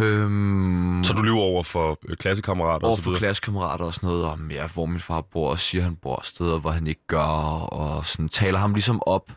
[0.00, 4.06] Øhm, Så du lyver over for øh, klassekammerater over og så for klassekammerater og sådan
[4.06, 7.06] noget om, ja, hvor min far bor, og siger, han bor steder, hvor han ikke
[7.06, 7.18] gør,
[7.72, 9.30] og sådan taler ham ligesom op.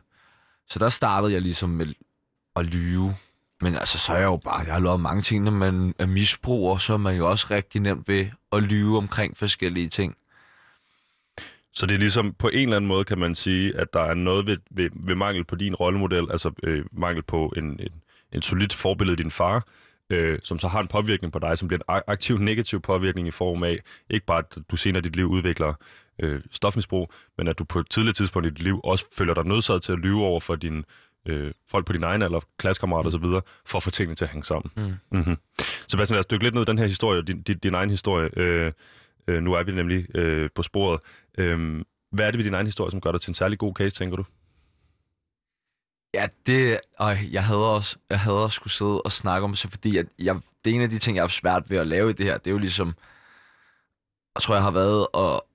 [0.69, 1.93] Så der startede jeg ligesom med
[2.55, 3.15] at lyve.
[3.61, 6.05] Men altså, så er jeg jo bare, jeg har lavet mange ting, når man er
[6.05, 10.15] misbruger, så er man jo også rigtig nemt ved at lyve omkring forskellige ting.
[11.73, 14.13] Så det er ligesom, på en eller anden måde kan man sige, at der er
[14.13, 17.91] noget ved, ved, ved mangel på din rollemodel, altså øh, mangel på en, en,
[18.31, 19.65] en solid forbillede din far,
[20.11, 23.31] øh, som så har en påvirkning på dig, som bliver en aktiv negativ påvirkning i
[23.31, 25.73] form af, ikke bare at du senere i dit liv udvikler
[26.19, 29.45] øh, stofmisbrug, men at du på et tidligt tidspunkt i dit liv også føler dig
[29.45, 30.83] nødsaget til at lyve over for dine
[31.25, 33.25] øh, folk på din egen alder, klassekammerater osv.,
[33.65, 34.71] for at få tingene til at hænge sammen.
[34.77, 35.17] Mm.
[35.17, 35.37] Mm-hmm.
[35.87, 38.29] Sebastian, lad os dykke lidt ned i den her historie, din, din, din egen historie.
[38.37, 38.71] Øh,
[39.27, 40.99] øh, nu er vi nemlig øh, på sporet.
[41.37, 43.73] Øh, hvad er det ved din egen historie, som gør dig til en særlig god
[43.73, 44.25] case, tænker du?
[46.13, 46.79] Ja, det...
[46.99, 50.05] Og jeg havde også, jeg havde også skulle sidde og snakke om det, fordi at
[50.19, 52.25] jeg, det er en af de ting, jeg har svært ved at lave i det
[52.25, 52.37] her.
[52.37, 52.93] Det er jo ligesom...
[54.35, 55.47] Jeg tror, jeg har været og,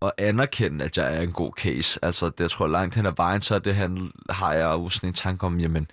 [0.00, 2.00] og anerkende, at jeg er en god case.
[2.02, 5.08] Altså, det jeg tror langt hen ad vejen, så det han, har jeg jo sådan
[5.08, 5.90] en tanke om, jamen,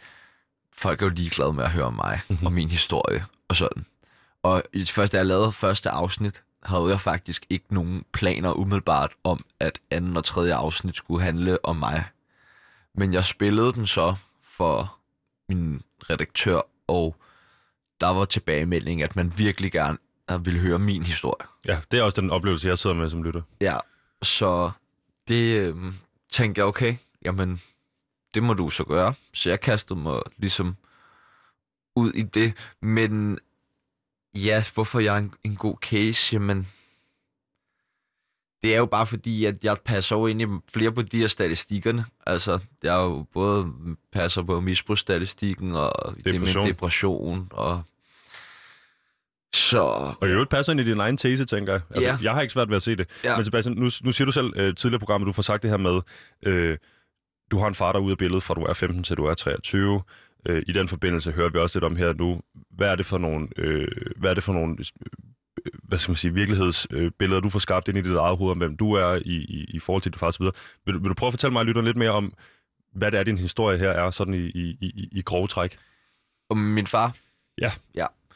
[0.73, 2.45] folk er jo ligeglade med at høre om mig mm-hmm.
[2.45, 3.85] og min historie og sådan.
[4.43, 9.11] Og i det første, jeg lavede første afsnit, havde jeg faktisk ikke nogen planer umiddelbart
[9.23, 12.05] om, at anden og tredje afsnit skulle handle om mig.
[12.95, 14.97] Men jeg spillede den så for
[15.49, 17.15] min redaktør, og
[18.01, 19.97] der var tilbagemelding, at man virkelig gerne
[20.39, 21.47] ville høre min historie.
[21.67, 23.41] Ja, det er også den oplevelse, jeg sidder med som lytter.
[23.61, 23.77] Ja,
[24.21, 24.71] så
[25.27, 25.75] det øh,
[26.31, 27.61] tænkte jeg, okay, jamen,
[28.33, 29.13] det må du så gøre.
[29.33, 30.75] Så jeg kastede mig ligesom
[31.95, 32.53] ud i det.
[32.81, 33.39] Men
[34.35, 36.33] ja, hvorfor jeg er en, en god case?
[36.33, 36.67] Jamen,
[38.63, 41.27] det er jo bare fordi, at jeg passer jo ind i flere på de her
[41.27, 42.05] statistikkerne.
[42.25, 43.67] Altså, jeg er jo både
[44.13, 46.63] passer på misbrugsstatistikken og det Depression.
[46.63, 47.83] med depression og
[49.53, 49.79] så...
[50.21, 51.81] Og i øvrigt passer ind i din egen tese, tænker jeg.
[51.89, 52.17] Altså, Ja.
[52.21, 53.07] Jeg har ikke svært ved at se det.
[53.23, 53.35] Ja.
[53.35, 55.69] Men Sebastian, nu, nu siger du selv øh, tidligere i programmet, du får sagt det
[55.69, 56.01] her med,
[56.45, 56.77] øh,
[57.51, 59.25] du har en far, der er ude af billedet fra du er 15 til du
[59.25, 60.01] er 23.
[60.45, 62.41] Øh, I den forbindelse hører vi også lidt om her nu.
[62.71, 64.77] Hvad er det for nogle, øh, hvad er det for nogle
[65.83, 68.77] hvad skal man sige, virkelighedsbilleder, du får skabt ind i dit eget hoved om, hvem
[68.77, 70.43] du er i, i, i forhold til dit far osv.
[70.85, 72.33] Vil, du- vil du prøve at fortælle mig og lytterne lidt mere om,
[72.93, 75.77] hvad det er, din historie her er, sådan i, i, i, i grove træk?
[76.49, 77.15] Og min far,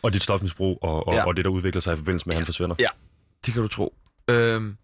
[0.01, 1.19] Og dit stofmisbrug, og, og, ja.
[1.19, 1.25] Ja.
[1.27, 2.75] og det, der udvikler sig i forbindelse med, at han forsvinder.
[2.79, 2.87] Ja.
[3.45, 3.95] Det kan du tro.
[4.29, 4.77] Øhm,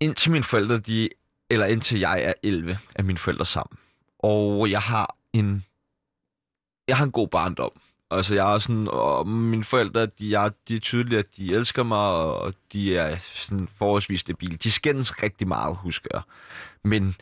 [0.00, 1.08] indtil mine forældre, de,
[1.50, 3.78] eller indtil jeg er 11, er mine forældre sammen.
[4.18, 5.64] Og jeg har en,
[6.88, 7.70] jeg har en god barndom.
[8.10, 11.82] Altså, jeg er sådan, og mine forældre, de er, de er tydelige, at de elsker
[11.82, 14.56] mig, og de er sådan forholdsvis stabile.
[14.56, 16.22] De skændes rigtig meget, husker jeg.
[16.84, 17.16] Men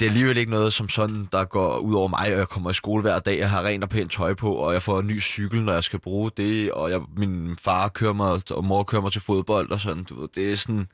[0.00, 2.70] det er alligevel ikke noget som sådan, der går ud over mig, og jeg kommer
[2.70, 5.06] i skole hver dag, jeg har rent og pænt tøj på, og jeg får en
[5.06, 8.82] ny cykel, når jeg skal bruge det, og jeg, min far kører mig, og mor
[8.82, 10.88] kører mig til fodbold og sådan, du ved, det er sådan,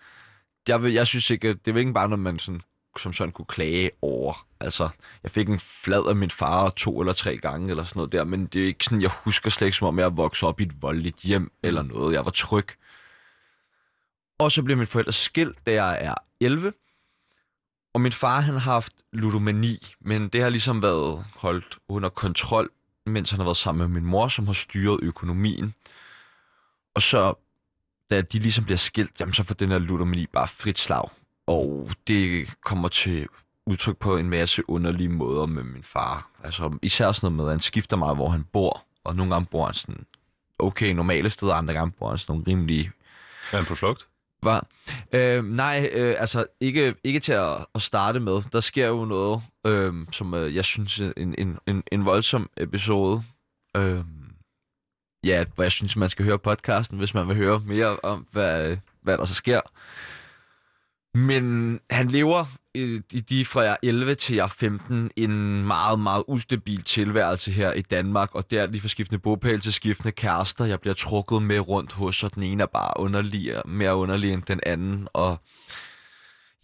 [0.68, 2.60] jeg, vil, jeg synes ikke, det er ikke bare når man sådan,
[3.00, 4.46] som sådan kunne klage over.
[4.60, 4.88] Altså,
[5.22, 8.24] jeg fik en flad af min far to eller tre gange eller sådan noget der,
[8.24, 10.62] men det er ikke sådan, jeg husker slet ikke, som om jeg voksede op i
[10.62, 12.14] et voldeligt hjem eller noget.
[12.14, 12.66] Jeg var tryg.
[14.38, 16.72] Og så bliver mine forældre skilt, da jeg er 11.
[17.94, 22.70] Og min far, han har haft ludomani, men det har ligesom været holdt under kontrol,
[23.06, 25.74] mens han har været sammen med min mor, som har styret økonomien.
[26.94, 27.34] Og så,
[28.10, 31.08] da de ligesom bliver skilt, jamen så får den her ludomani bare frit slag.
[31.46, 33.26] Og det kommer til
[33.66, 36.30] udtryk på en masse underlige måder med min far.
[36.44, 38.82] Altså især sådan noget med, at han skifter meget, hvor han bor.
[39.04, 40.06] Og nogle gange bor han sådan
[40.58, 42.92] okay normale steder, andre gange bor han sådan nogle rimelige
[43.52, 44.08] Er han på flugt?
[44.42, 44.66] var.
[45.12, 48.42] Øh, nej, øh, altså ikke, ikke til at, at starte med.
[48.52, 52.50] Der sker jo noget, øh, som øh, jeg synes er en, en, en, en voldsom
[52.56, 53.22] episode.
[53.76, 54.00] Øh,
[55.24, 58.76] ja, hvor jeg synes, man skal høre podcasten, hvis man vil høre mere om, hvad,
[59.02, 59.60] hvad der så sker.
[61.16, 66.24] Men han lever i, i de fra jeg 11 til jeg 15 en meget, meget
[66.28, 70.80] ustabil tilværelse her i Danmark, og der er de skiftende bogpæl til skiftende kærester, jeg
[70.80, 74.60] bliver trukket med rundt hos, og den ene er bare underlig, mere underlig end den
[74.66, 75.36] anden, og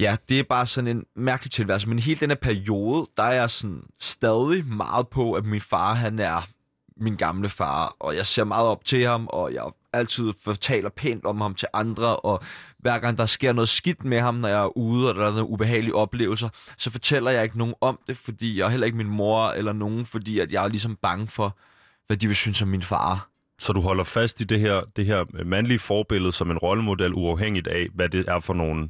[0.01, 3.33] ja, det er bare sådan en mærkelig tilværelse, men hele den her periode, der er
[3.33, 6.49] jeg sådan stadig meget på, at min far, han er
[6.97, 11.25] min gamle far, og jeg ser meget op til ham, og jeg altid fortaler pænt
[11.25, 12.43] om ham til andre, og
[12.79, 15.31] hver gang der sker noget skidt med ham, når jeg er ude, og der er
[15.31, 18.99] nogle ubehagelige oplevelser, så fortæller jeg ikke nogen om det, fordi jeg er heller ikke
[18.99, 21.59] min mor eller nogen, fordi at jeg er ligesom bange for,
[22.07, 23.29] hvad de vil synes om min far.
[23.59, 27.67] Så du holder fast i det her, det her mandlige forbillede som en rollemodel, uafhængigt
[27.67, 28.89] af, hvad det er for nogle,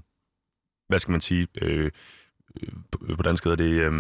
[0.89, 1.91] hvad skal man sige, øh,
[2.63, 2.69] øh,
[3.15, 3.93] hvordan skal det, øh,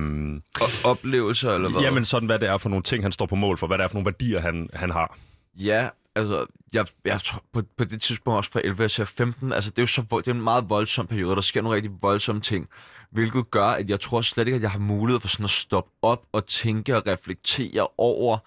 [0.60, 1.80] Og oplevelser, eller hvad?
[1.80, 3.84] jamen sådan, hvad det er for nogle ting, han står på mål for, hvad det
[3.84, 5.18] er for nogle værdier, han, han har.
[5.54, 9.70] Ja, altså, jeg, jeg tror, på, på det tidspunkt også fra 11 til 15, altså
[9.70, 12.40] det er jo så, det er en meget voldsom periode, der sker nogle rigtig voldsomme
[12.40, 12.68] ting,
[13.10, 15.90] hvilket gør, at jeg tror slet ikke, at jeg har mulighed for sådan at stoppe
[16.02, 18.38] op og tænke og reflektere over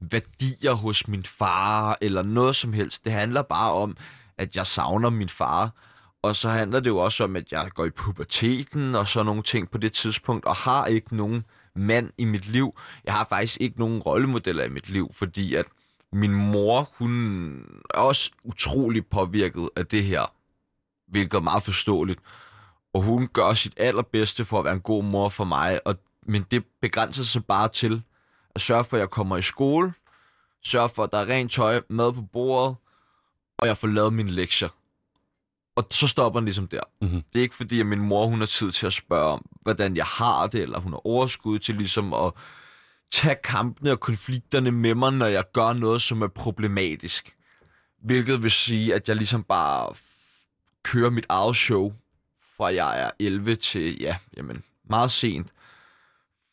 [0.00, 3.04] værdier hos min far, eller noget som helst.
[3.04, 3.96] Det handler bare om,
[4.38, 5.70] at jeg savner min far,
[6.22, 9.42] og så handler det jo også om, at jeg går i puberteten og så nogle
[9.42, 11.44] ting på det tidspunkt, og har ikke nogen
[11.76, 12.78] mand i mit liv.
[13.04, 15.64] Jeg har faktisk ikke nogen rollemodeller i mit liv, fordi at
[16.12, 17.52] min mor, hun
[17.94, 20.32] er også utrolig påvirket af det her,
[21.08, 22.20] hvilket er meget forståeligt.
[22.94, 25.96] Og hun gør sit allerbedste for at være en god mor for mig, og,
[26.26, 28.02] men det begrænser sig bare til
[28.54, 29.92] at sørge for, at jeg kommer i skole,
[30.64, 32.76] sørge for, at der er rent tøj, mad på bordet,
[33.58, 34.68] og jeg får lavet mine lektier.
[35.76, 36.80] Og så stopper den ligesom der.
[37.00, 37.22] Mhm.
[37.32, 39.96] Det er ikke fordi, at min mor hun har tid til at spørge om, hvordan
[39.96, 42.32] jeg har det, eller hun har overskud til ligesom at
[43.12, 47.36] tage kampene og konflikterne med mig, når jeg gør noget, som er problematisk.
[48.02, 50.46] Hvilket vil sige, at jeg ligesom bare f-
[50.82, 51.92] kører mit eget show,
[52.56, 55.48] fra jeg er 11 til, ja, jamen, meget sent.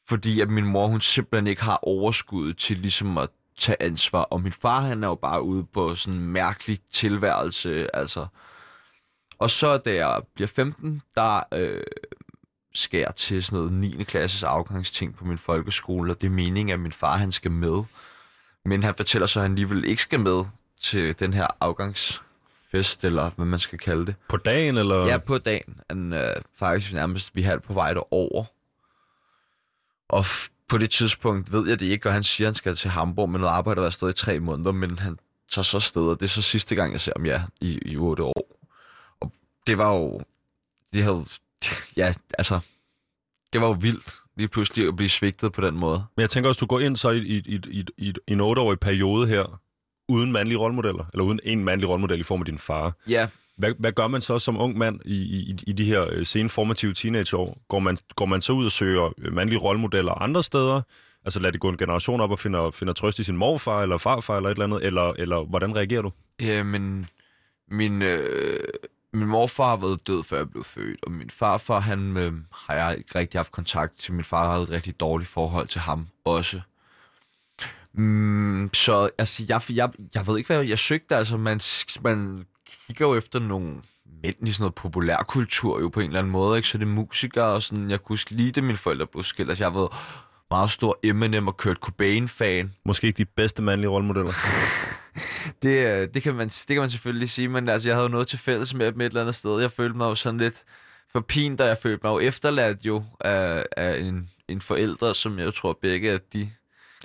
[0.07, 4.21] Fordi at min mor, hun simpelthen ikke har overskud til ligesom at tage ansvar.
[4.21, 8.27] Og min far, han er jo bare ude på sådan en mærkelig tilværelse, altså.
[9.37, 11.83] Og så da jeg bliver 15, der øh,
[12.93, 14.03] jeg til sådan noget 9.
[14.03, 17.83] klasses afgangsting på min folkeskole, og det er meningen, at min far han skal med.
[18.65, 20.45] Men han fortæller så, at han alligevel ikke skal med
[20.79, 24.15] til den her afgangsfest, eller hvad man skal kalde det.
[24.29, 25.05] På dagen, eller?
[25.05, 25.79] Ja, på dagen.
[25.89, 28.45] Han, øh, faktisk nærmest, vi halvt på vej derover.
[30.09, 30.25] Og
[30.67, 33.29] på det tidspunkt ved jeg det ikke, og han siger, at han skal til Hamburg
[33.29, 35.19] med noget arbejde, og er stadig i tre måneder, men han
[35.51, 37.97] tager så afsted, og det er så sidste gang, jeg ser ham, ja, i, i
[37.97, 38.59] otte år.
[39.19, 39.31] Og
[39.67, 40.21] det var jo,
[40.93, 41.25] det havde,
[41.97, 42.59] ja, altså,
[43.53, 46.03] det var jo vildt lige pludselig at blive svigtet på den måde.
[46.15, 48.79] Men jeg tænker også, du går ind så i, i, i, i, i, en otteårig
[48.79, 49.59] periode her,
[50.09, 52.93] uden mandlige rollemodeller, eller uden en mandlig rollemodel i form af din far.
[53.09, 56.25] Ja, Hvad, hvad gør man så som ung mand i, i, i de her øh,
[56.25, 57.61] sene formative teenageår?
[57.67, 60.81] Går man, går man så ud og søger øh, mandlige rollemodeller andre steder?
[61.25, 63.97] Altså lad det gå en generation op og finder, finder trøst i sin morfar eller
[63.97, 64.85] farfar eller et eller andet?
[64.85, 66.11] Eller, eller hvordan reagerer du?
[66.41, 67.07] Ja, men
[67.71, 68.59] min, øh,
[69.13, 72.73] min morfar har været død, før jeg blev født, og min farfar, han øh, har
[72.73, 74.13] jeg ikke rigtig haft kontakt til.
[74.13, 76.61] Min far havde et rigtig dårligt forhold til ham også.
[77.93, 81.15] Mm, så altså, jeg, jeg, jeg ved ikke, hvad jeg, jeg søgte.
[81.15, 81.59] Altså, man,
[82.01, 82.45] man
[82.87, 83.81] kigger jo efter nogle
[84.23, 86.69] mænd i sådan noget populærkultur jo på en eller anden måde, ikke?
[86.69, 87.89] Så det er musikere og sådan.
[87.89, 89.49] Jeg kunne huske lige det, mine forældre blev skilt.
[89.49, 89.91] Altså, jeg har været
[90.51, 92.73] meget stor Eminem og Kurt Cobain-fan.
[92.85, 94.31] Måske ikke de bedste mandlige rollemodeller.
[95.61, 98.11] Det, øh, det, kan man, det kan man selvfølgelig sige, men altså, jeg havde jo
[98.11, 99.61] noget til fælles med dem et eller andet sted.
[99.61, 100.63] Jeg følte mig jo sådan lidt
[101.11, 105.53] forpint, og jeg følte mig jo efterladt jo af, af en, en forældre, som jeg
[105.53, 106.49] tror begge af de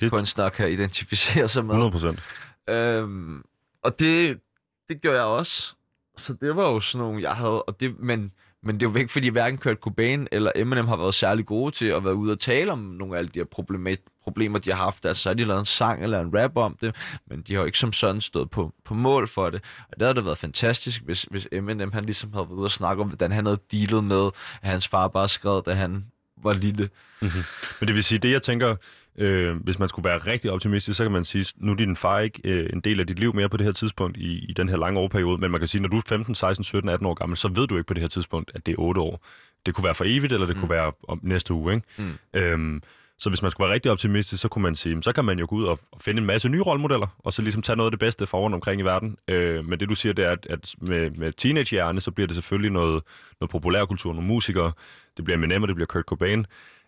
[0.01, 1.74] Det- kunstnere kan identificere sig med.
[1.74, 2.20] 100 procent.
[2.68, 3.42] Øhm,
[3.84, 4.40] og det,
[4.88, 5.74] det gjorde jeg også.
[6.16, 8.32] Så det var jo sådan nogle, jeg havde, og det, men,
[8.64, 11.70] men det er jo ikke, fordi hverken Kurt Cobain eller Eminem har været særlig gode
[11.70, 14.70] til at være ude og tale om nogle af alle de her problemer, problemer de
[14.70, 15.06] har haft.
[15.06, 16.96] Altså, så har de lavet en sang eller en rap om det,
[17.26, 19.64] men de har jo ikke som sådan stået på, på mål for det.
[19.88, 22.70] Og det havde det været fantastisk, hvis, hvis Eminem han ligesom havde været ude og
[22.70, 24.30] snakke om, hvordan han havde dealet med,
[24.62, 26.04] at hans far bare skrev, da han
[26.42, 26.88] var lille.
[27.20, 27.42] Mm-hmm.
[27.80, 28.76] Men det vil sige, det jeg tænker,
[29.18, 32.20] øh, hvis man skulle være rigtig optimistisk, så kan man sige, nu er din far
[32.20, 34.68] ikke øh, en del af dit liv mere på det her tidspunkt i, i den
[34.68, 37.14] her lange årperiode, men man kan sige, når du er 15, 16, 17, 18 år
[37.14, 39.26] gammel, så ved du ikke på det her tidspunkt, at det er 8 år.
[39.66, 40.60] Det kunne være for evigt, eller det mm.
[40.60, 41.86] kunne være om næste uge, ikke?
[41.98, 42.40] Mm.
[42.40, 42.82] Øhm,
[43.18, 45.46] så hvis man skulle være rigtig optimistisk, så kunne man sige, så kan man jo
[45.48, 48.00] gå ud og, finde en masse nye rollemodeller, og så ligesom tage noget af det
[48.00, 49.16] bedste fra rundt omkring i verden.
[49.28, 52.34] Øh, men det du siger, det er, at, at med, med teenagehjerne, så bliver det
[52.34, 53.02] selvfølgelig noget,
[53.40, 54.72] noget populærkultur, nogle musikere.
[55.16, 56.46] Det bliver Eminem, og det bliver Kurt Cobain.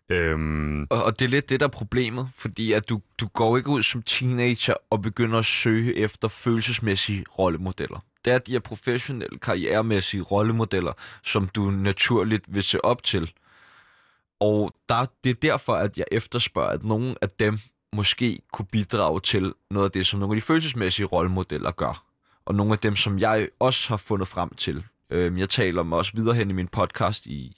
[0.09, 3.57] Øhm, Og, og det er lidt det, der er problemet, fordi at du, du går
[3.57, 7.99] ikke ud som teenager og begynder at søge efter følelsesmæssige rollemodeller.
[8.25, 10.93] Det er de her professionelle, karrieremæssige rollemodeller,
[11.25, 13.33] som du naturligt vil se op til.
[14.41, 17.59] Og der, det er derfor, at jeg efterspørger, at nogle af dem
[17.93, 22.05] måske kunne bidrage til noget af det, som nogle af de følelsesmæssige rollemodeller gør.
[22.47, 24.85] Og nogle af dem, som jeg også har fundet frem til.
[25.11, 27.57] Øhm, Jeg taler om også videre hen i min podcast i,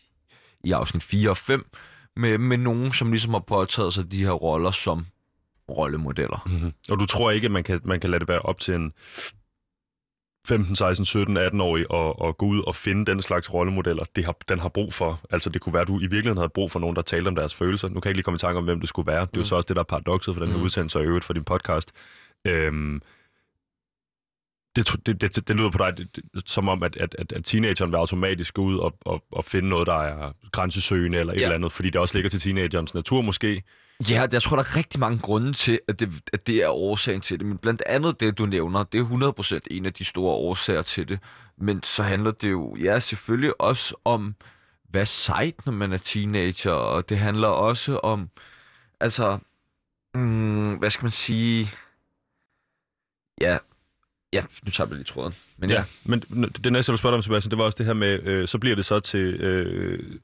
[0.64, 1.66] i afsnit 4 og 5,
[2.18, 5.06] med, med nogen, som ligesom har påtaget sig de her roller som
[5.70, 6.42] rollemodeller.
[6.46, 6.72] mm-hmm.
[6.90, 8.92] Og du tror ikke, at man kan, man kan lade det være op til en
[10.48, 14.36] 15, 16, 17, 18-årig og, og gå ud og finde den slags rollemodeller, det har,
[14.48, 15.20] den har brug for.
[15.30, 17.34] Altså det kunne være, at du i virkeligheden havde brug for nogen, der talte om
[17.34, 17.88] deres følelser.
[17.88, 19.20] Nu kan jeg ikke lige komme i tanke om, hvem det skulle være.
[19.20, 19.44] Det er jo Mm.
[19.44, 20.64] så også det, der er paradokset for den her Mm.
[20.64, 21.92] udsendelse og i øvrigt for din podcast.
[22.44, 23.02] Øhm,
[24.86, 27.44] det, det, det, det lyder på dig det, det, som om, at, at, at, at
[27.44, 31.36] teenageren vil automatisk gå ud og, og, og finde noget, der er grænsesøgende eller et
[31.38, 31.42] Ja.
[31.42, 33.62] eller andet, fordi det også ligger til teenagerens natur måske.
[34.10, 37.20] Ja, jeg tror, der er rigtig mange grunde til, at det, at det er årsagen
[37.20, 37.46] til det.
[37.46, 39.04] Men blandt andet det, du nævner, det er
[39.60, 41.18] 100% en af de store årsager til det.
[41.58, 44.34] Men så handler det jo, ja, selvfølgelig også om,
[44.90, 46.70] hvad sejt, når man er teenager.
[46.72, 48.28] Og det handler også om,
[49.00, 49.38] altså,
[50.14, 51.70] mm, hvad skal man sige?
[53.40, 53.58] Ja,
[54.32, 55.34] ja, nu tager vi lige tråden.
[55.56, 56.20] Men ja, Men
[56.64, 58.48] det næste, jeg vil spørge dig om, Sebastian, det var også det her med, øh,
[58.48, 60.18] så bliver det så til øh,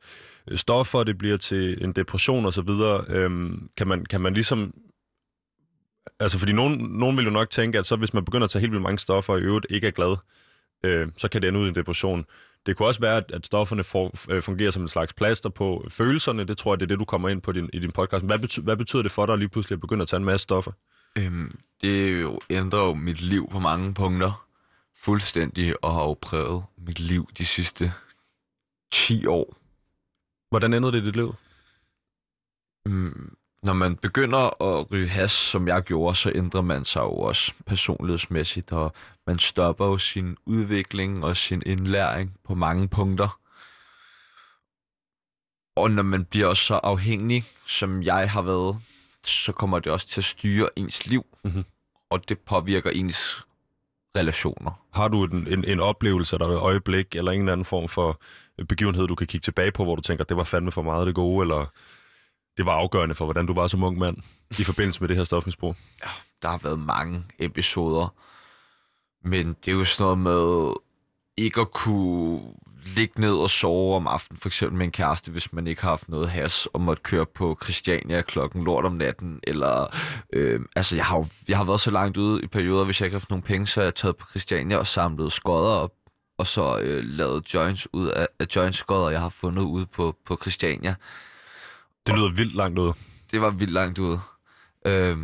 [0.55, 2.71] stoffer, det bliver til en depression osv.
[3.09, 4.75] Øhm, kan, man, kan man ligesom...
[6.21, 8.61] Altså, fordi nogen, nogen vil jo nok tænke, at så hvis man begynder at tage
[8.61, 10.17] helt vildt mange stoffer, og i øvrigt ikke er glad,
[10.85, 12.25] øh, så kan det ende ud i en depression.
[12.67, 16.45] Det kunne også være, at, stofferne for, øh, fungerer som en slags plaster på følelserne.
[16.45, 18.25] Det tror jeg, det er det, du kommer ind på din, i din podcast.
[18.25, 20.25] Hvad, bety, hvad betyder det for dig at lige pludselig at begynde at tage en
[20.25, 20.73] masse stoffer?
[21.19, 21.51] Øhm,
[21.81, 24.47] det jo ændrer jo mit liv på mange punkter
[24.97, 27.93] fuldstændig, og har jo præget mit liv de sidste
[28.93, 29.57] 10 år.
[30.49, 31.35] Hvordan ændrede det dit liv?
[32.87, 37.13] Mm, når man begynder at ryge has, som jeg gjorde, så ændrer man sig jo
[37.13, 38.93] også personlighedsmæssigt, og
[39.27, 43.41] man stopper jo sin udvikling og sin indlæring på mange punkter.
[45.77, 48.81] Og når man bliver også så afhængig, som jeg har været,
[49.29, 51.65] så kommer det også til at styre ens liv, Mhm.
[52.11, 53.43] og det påvirker ens
[54.17, 54.71] relationer.
[54.93, 58.21] Har du en, en, en oplevelse eller et øjeblik, eller en eller anden form for
[58.69, 61.15] begivenhed, du kan kigge tilbage på, hvor du tænker, det var fandme for meget det
[61.15, 61.67] gode, eller
[62.57, 64.17] det var afgørende for, hvordan du var som ung mand
[64.59, 65.77] i forbindelse med det her stofmisbrug?
[66.43, 68.15] der har været mange episoder,
[69.29, 70.73] men det er jo sådan noget med
[71.37, 72.41] ikke at kunne
[72.97, 75.89] ligge ned og sove om aftenen, for eksempel med en kæreste, hvis man ikke har
[75.89, 79.97] haft noget has, og måtte køre på Christiania klokken lort om natten, eller,
[80.33, 83.07] øh, altså jeg har, jo, jeg har været så langt ude i perioder, hvis jeg
[83.07, 85.93] ikke har haft nogen penge, så har jeg taget på Christiania og samlet skodder op,
[86.39, 90.17] og så øh, lavet joints ud af, af joints skodder, jeg har fundet ude på,
[90.27, 90.95] på Christiania.
[92.07, 92.93] Det lyder vildt langt ud.
[93.31, 94.21] Det var vildt langt ude.
[94.87, 95.19] Øh,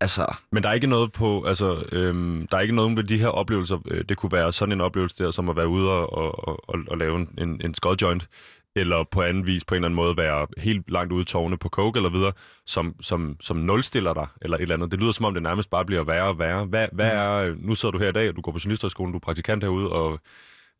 [0.00, 3.18] altså, Men der er ikke noget på, altså, øhm, der er ikke noget ved de
[3.18, 3.78] her oplevelser.
[3.90, 6.78] Øh, det kunne være sådan en oplevelse der, som at være ude og, og, og,
[6.88, 8.28] og lave en, en, en skodjoint,
[8.76, 11.68] eller på anden vis på en eller anden måde være helt langt ude tårne på
[11.68, 12.32] coke eller videre,
[12.66, 14.90] som, som, som nulstiller dig, eller et eller andet.
[14.90, 16.64] Det lyder som om, det nærmest bare bliver værre og værre.
[16.64, 17.18] Hvad, hvad Mm.
[17.18, 19.64] er, nu sidder du her i dag, og du går på journalisterskolen, du er praktikant
[19.64, 20.18] herude, og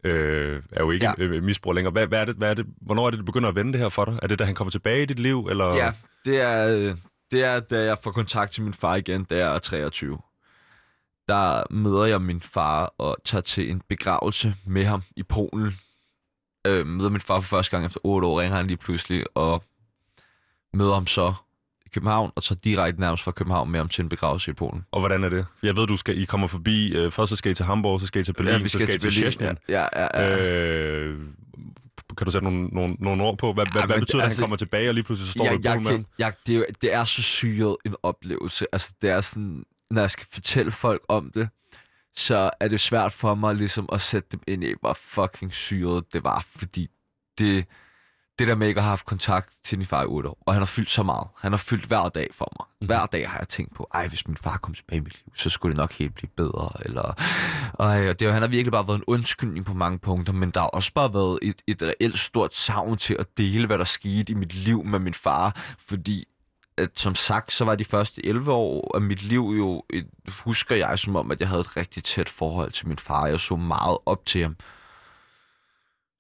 [0.04, 1.24] øh, er jo ikke Ja.
[1.24, 1.40] ja.
[1.40, 1.92] misbruger længere.
[1.92, 3.80] Hvad, hvad er det, hvad er det, hvornår er det, det begynder at vende det
[3.80, 4.18] her for dig?
[4.22, 5.74] Er det, da han kommer tilbage i dit liv, eller?
[5.74, 5.90] Ja,
[6.24, 6.94] det er, øh,
[7.34, 10.18] det er, da jeg får kontakt til min far igen, da jeg er 23.
[11.28, 15.76] Der møder jeg min far og tager til en begravelse med ham i Polen.
[16.66, 19.62] Øh, møder min far for første gang efter 8 år, ringer han lige pludselig, og
[20.74, 21.34] møder ham så
[21.86, 24.86] i København, og tager direkte nærmest fra København med ham til en begravelse i Polen.
[24.90, 25.46] Og hvordan er det?
[25.58, 28.00] For jeg ved, du skal, I kommer forbi, øh, først så skal I til Hamburg,
[28.00, 29.56] så skal I til Berlin, så skal I til Szczecin.
[29.68, 30.38] Ja, ja, ja.
[30.38, 31.20] Øh,
[32.16, 33.52] kan du sætte nogle, nogle, nogle ord på?
[33.52, 35.32] Hvad, ja, hvad, hvad betyder det, at altså- han kommer tilbage, og lige pludselig så
[35.32, 38.66] står ja, du i jeg, kan, jeg, det, er, det er så syret en oplevelse.
[38.72, 41.48] Altså, det er sådan, når jeg skal fortælle folk om det,
[42.16, 46.12] så er det svært for mig ligesom at sætte dem ind i, hvor fucking syret
[46.12, 46.88] det var, fordi
[47.38, 47.66] det,
[48.38, 50.52] det der med ikke at have haft kontakt til min far i 8 år, og
[50.52, 51.26] han har fyldt så meget.
[51.38, 52.66] Han har fyldt hver dag for mig.
[52.80, 52.86] Mhm.
[52.86, 55.34] Hver dag har jeg tænkt på, ej, hvis min far kom tilbage i mit liv,
[55.34, 56.70] så skulle det nok helt blive bedre.
[56.84, 57.14] Eller,
[57.78, 60.60] ej, og det, han har virkelig bare været en undskyldning på mange punkter, men der
[60.60, 64.32] har også bare været et, et reelt stort savn til at dele, hvad der skete
[64.32, 66.24] i mit liv med min far, fordi
[66.76, 70.06] at som sagt, så var de første 11 år af mit liv jo, et,
[70.44, 73.26] husker jeg som om, at jeg havde et rigtig tæt forhold til min far.
[73.26, 74.56] Jeg så meget op til ham.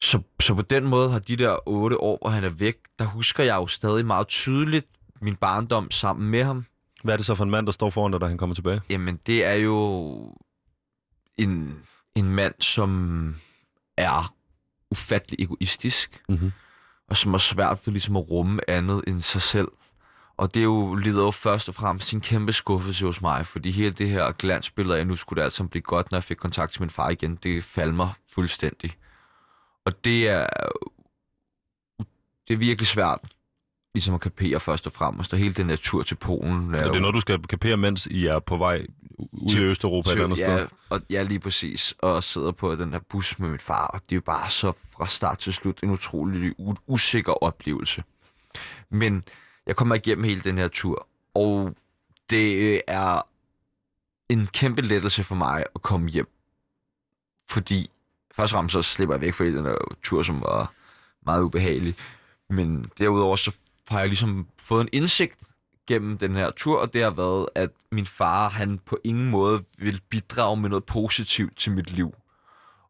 [0.04, 3.04] Så, så på den måde har de der 8 år, hvor han er væk, der
[3.04, 4.86] husker jeg jo stadig meget tydeligt
[5.20, 6.64] min barndom sammen med ham.
[7.02, 8.80] Hvad er det så for en mand, der står foran dig, da han kommer tilbage?
[8.90, 9.76] Jamen, det er jo
[11.38, 11.74] en,
[12.14, 13.34] en mand, som
[13.96, 14.34] er
[14.90, 16.52] ufattelig egoistisk, Mm-hmm.
[17.08, 19.68] og som har svært ved ligesom at rumme andet end sig selv.
[20.36, 23.70] Og det er jo, lider jo først og fremmest sin kæmpe skuffelse hos mig, fordi
[23.70, 26.36] hele det her glansbillede af, nu skulle det alt sammen blive godt, når jeg fik
[26.36, 28.92] kontakt til min far igen, det faldt mig fuldstændig.
[29.84, 30.46] Og det er,
[32.48, 33.20] det er virkelig svært
[33.94, 36.74] ligesom at kapere først og fremmest, og hele den tur til Polen.
[36.74, 38.86] Så det er noget, du skal kapere, mens I er på vej
[39.18, 40.68] ud i Til- Østeuropa et andet ja, sted?
[40.90, 41.94] og ja, lige præcis.
[41.98, 44.72] Og sidder på den her bus med min far, og det er jo bare så
[44.90, 46.54] fra start til slut en utrolig
[46.86, 48.04] usikker oplevelse.
[48.90, 49.24] Men
[49.66, 51.76] jeg kommer igennem hele den her tur, og
[52.30, 53.22] det er
[54.28, 56.28] en kæmpe lettelse for mig at komme hjem.
[57.50, 57.90] Fordi
[58.36, 60.72] først og fremmest så slipper jeg væk fra den der tur, som var
[61.26, 61.94] meget ubehagelig.
[62.50, 63.56] Men derudover så
[63.88, 65.34] har jeg ligesom fået en indsigt
[65.86, 69.64] gennem den her tur, og det har været, at min far, han på ingen måde
[69.78, 72.14] vil bidrage med noget positivt til mit liv.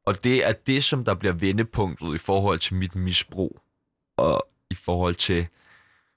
[0.07, 3.61] Og det er det, som der bliver vendepunktet i forhold til mit misbrug,
[4.17, 5.47] og i forhold til,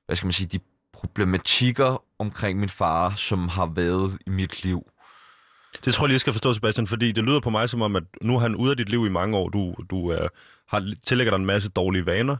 [0.05, 0.59] hvad skal man sige, de
[0.93, 4.87] problematikker omkring min far, som har været i mit liv.
[5.85, 8.03] Det tror jeg lige, skal forstå, Sebastian, fordi det lyder på mig som om, at
[8.21, 9.49] nu er han ude af dit liv i mange år.
[9.49, 10.27] Du, du uh,
[10.67, 12.35] har tillægger dig en masse dårlige vaner.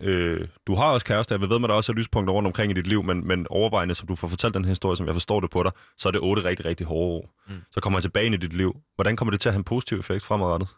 [0.00, 2.74] Øh, du har også kæreste, jeg ved, at der også er lyspunkter rundt omkring i
[2.74, 5.40] dit liv, men, men overvejende, som du får fortalt den her historie, som jeg forstår
[5.40, 7.30] det på dig, så er det otte rigtig, rigtig hårde år.
[7.48, 7.62] Mm.
[7.70, 8.76] Så kommer han tilbage ind i dit liv.
[8.94, 10.68] Hvordan kommer det til at have en positiv effekt fremadrettet?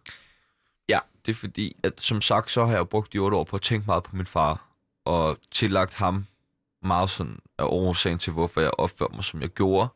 [0.89, 3.57] Ja, det er fordi, at som sagt, så har jeg brugt de otte år på
[3.57, 4.67] at tænke meget på min far,
[5.05, 6.27] og tillagt ham
[6.83, 9.89] meget sådan af årsagen til, hvorfor jeg opførte mig, som jeg gjorde.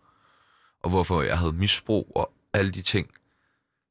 [0.83, 3.11] Og hvorfor jeg havde misbrug og alle de ting.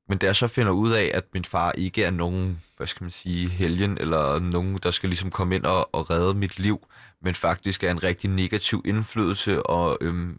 [0.10, 3.04] Men da jeg så finder ud af, at min far ikke er nogen, hvad skal
[3.04, 6.88] man sige, helgen, eller nogen, der skal ligesom komme ind og, og redde mit liv,
[7.22, 10.36] men faktisk er en rigtig negativ indflydelse og øhm,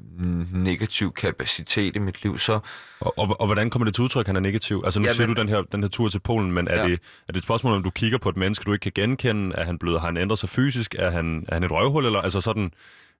[0.53, 2.61] negativ kapacitet i mit liv, så...
[3.01, 4.82] Og, og, og hvordan kommer det til udtryk, at han er negativ?
[4.84, 6.88] Altså nu ja, ser du den her, den her tur til Polen, men er, ja.
[6.88, 6.92] det,
[7.28, 9.57] er det et spørgsmål, om du kigger på et menneske, du ikke kan genkende?
[9.57, 10.94] Er han blevet, har han ændret sig fysisk?
[10.98, 12.72] Er han, er han et røvhul, eller altså sådan...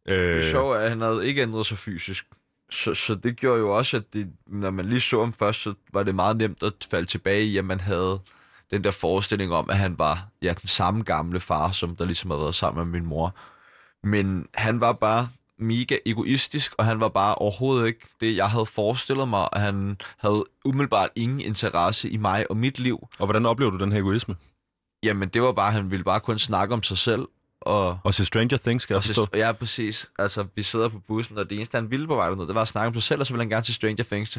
[0.09, 0.35] Øh...
[0.35, 2.27] Det er sjovt, at han havde ikke ændret sig fysisk.
[2.71, 5.75] Så, så det gjorde jo også, at det, når man lige så ham først, så
[5.93, 8.21] var det meget nemt at falde tilbage i, at man havde
[8.71, 12.31] den der forestilling om, at han var ja, den samme gamle far, som der ligesom
[12.31, 13.35] havde været sammen med min mor.
[14.07, 18.67] Men han var bare mega egoistisk, og han var bare overhovedet ikke det, jeg havde
[18.67, 23.09] forestillet mig, at han havde umiddelbart ingen interesse i mig og mit liv.
[23.19, 24.37] Og hvordan oplever du den her egoisme?
[25.03, 27.29] Jamen, det var bare, at han ville bare kun snakke om sig selv,
[27.61, 29.27] og, og se Stranger Things, skal jeg forstå.
[29.35, 30.09] Ja, præcis.
[30.19, 32.63] Altså, vi sidder på bussen, og det eneste, han ville på vej derned, det var
[32.63, 34.39] at snakke om sig selv, og så ville han gerne til Stranger Things.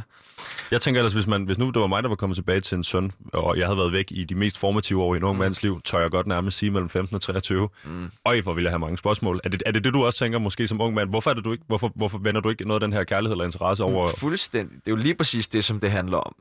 [0.72, 2.76] Jeg tænker ellers, hvis, man, hvis nu det var mig, der var kommet tilbage til
[2.76, 5.36] en søn, og jeg havde været væk i de mest formative år i en ung
[5.36, 5.40] mm.
[5.40, 7.70] mands liv, tør jeg godt nærmest sige mellem 15 og 23.
[7.84, 8.12] Mm.
[8.26, 9.40] Øj, hvor vil jeg have mange spørgsmål.
[9.44, 11.10] Er det, er det det, du også tænker måske som ung mand?
[11.10, 13.34] Hvorfor, er det, du ikke, hvorfor, hvorfor vender du ikke noget af den her kærlighed
[13.34, 14.08] eller interesse over...
[14.08, 14.76] Mm, fuldstændig.
[14.76, 16.36] Det er jo lige præcis det, som det handler om.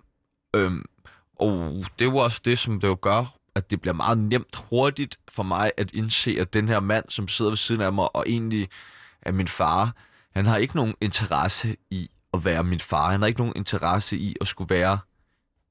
[0.55, 0.85] Øhm,
[1.41, 1.51] og
[1.99, 5.19] det er jo også det, som det jo gør at det bliver meget nemt hurtigt
[5.29, 8.25] for mig at indse, at den her mand, som sidder ved siden af mig, og
[8.29, 8.69] egentlig
[9.23, 9.97] er min far,
[10.35, 13.11] han har ikke nogen interesse i at være min far.
[13.11, 14.99] Han har ikke nogen interesse i at skulle være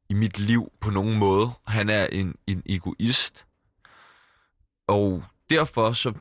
[0.10, 1.50] i mit liv på nogen måde.
[1.68, 3.46] Han er en, en egoist.
[4.88, 6.14] Og derfor så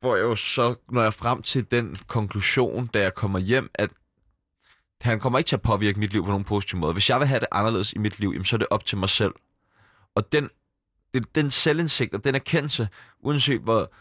[0.00, 3.90] hvor jeg jo så, når jeg frem til den konklusion, da jeg kommer hjem, at
[5.00, 6.92] han kommer ikke til at påvirke mit liv på nogen positiv måde.
[6.92, 8.98] Hvis jeg vil have det anderledes i mit liv, jamen, så er det op til
[8.98, 9.34] mig selv.
[10.14, 10.50] Og den
[11.14, 12.88] det, den selvindsigt og den erkendelse,
[13.20, 13.92] uanset hvor,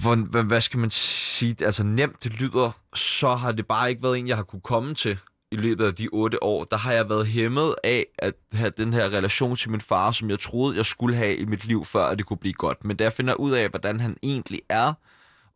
[0.00, 4.02] hvor, hvad, hvad skal man sige, altså nemt det lyder, så har det bare ikke
[4.02, 5.18] været en, jeg har kunne komme til
[5.50, 6.64] i løbet af de otte år.
[6.64, 10.30] Der har jeg været hæmmet af at have den her relation til min far, som
[10.30, 12.84] jeg troede, jeg skulle have i mit liv, før at det kunne blive godt.
[12.84, 14.92] Men da jeg finder ud af, hvordan han egentlig er,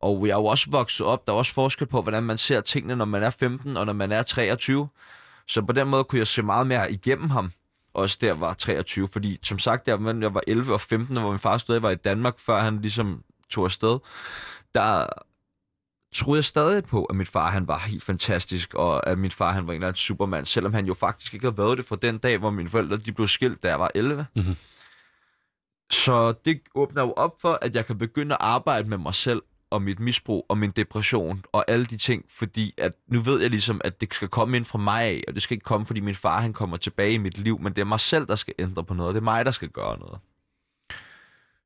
[0.01, 2.61] og jeg er jo også vokset op, der er også forskel på, hvordan man ser
[2.61, 4.89] tingene, når man er 15 og når man er 23.
[5.49, 7.53] Så på den måde kunne jeg se meget mere igennem ham
[7.95, 11.39] også der var 23, fordi som sagt, der, jeg var 11 og 15, hvor min
[11.39, 13.99] far stadig var i Danmark, før han ligesom tog afsted,
[14.75, 15.07] der
[16.15, 19.53] troede jeg stadig på, at min far han var helt fantastisk, og at min far
[19.53, 21.97] han var en eller anden supermand, selvom han jo faktisk ikke havde været det fra
[22.03, 24.27] den dag, hvor mine forældre de blev skilt, da jeg var 11.
[24.37, 24.57] Mm-hmm.
[25.91, 29.43] Så det åbner jo op for, at jeg kan begynde at arbejde med mig selv,
[29.73, 33.51] og mit misbrug og min depression og alle de ting, fordi at nu ved jeg
[33.51, 36.01] ligesom, at det skal komme ind fra mig af, og det skal ikke komme, fordi
[36.01, 38.55] min far han kommer tilbage i mit liv, men det er mig selv, der skal
[38.59, 40.19] ændre på noget, det er mig, der skal gøre noget.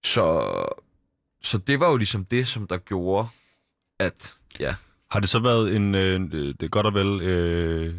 [0.04, 0.44] Så,
[1.42, 3.28] så det var jo ligesom det, som der gjorde,
[3.98, 4.74] at ja.
[5.10, 7.94] Har det så været en, øh, det er godt og vel, øh,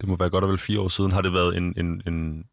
[0.00, 2.44] det må være godt og vel fire år siden, har det været en, en, en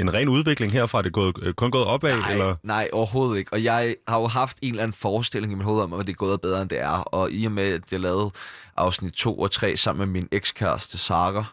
[0.00, 0.98] en ren udvikling herfra?
[0.98, 2.16] Er det gået, øh, kun gået opad?
[2.16, 2.56] Nej, eller?
[2.62, 3.52] nej, overhovedet ikke.
[3.52, 6.12] Og jeg har jo haft en eller anden forestilling i mit hoved om, at det
[6.12, 6.88] er gået bedre, end det er.
[6.88, 8.30] Og i og med, at jeg lavede
[8.76, 11.44] afsnit 2 og 3 sammen med min ekskæreste, Sara,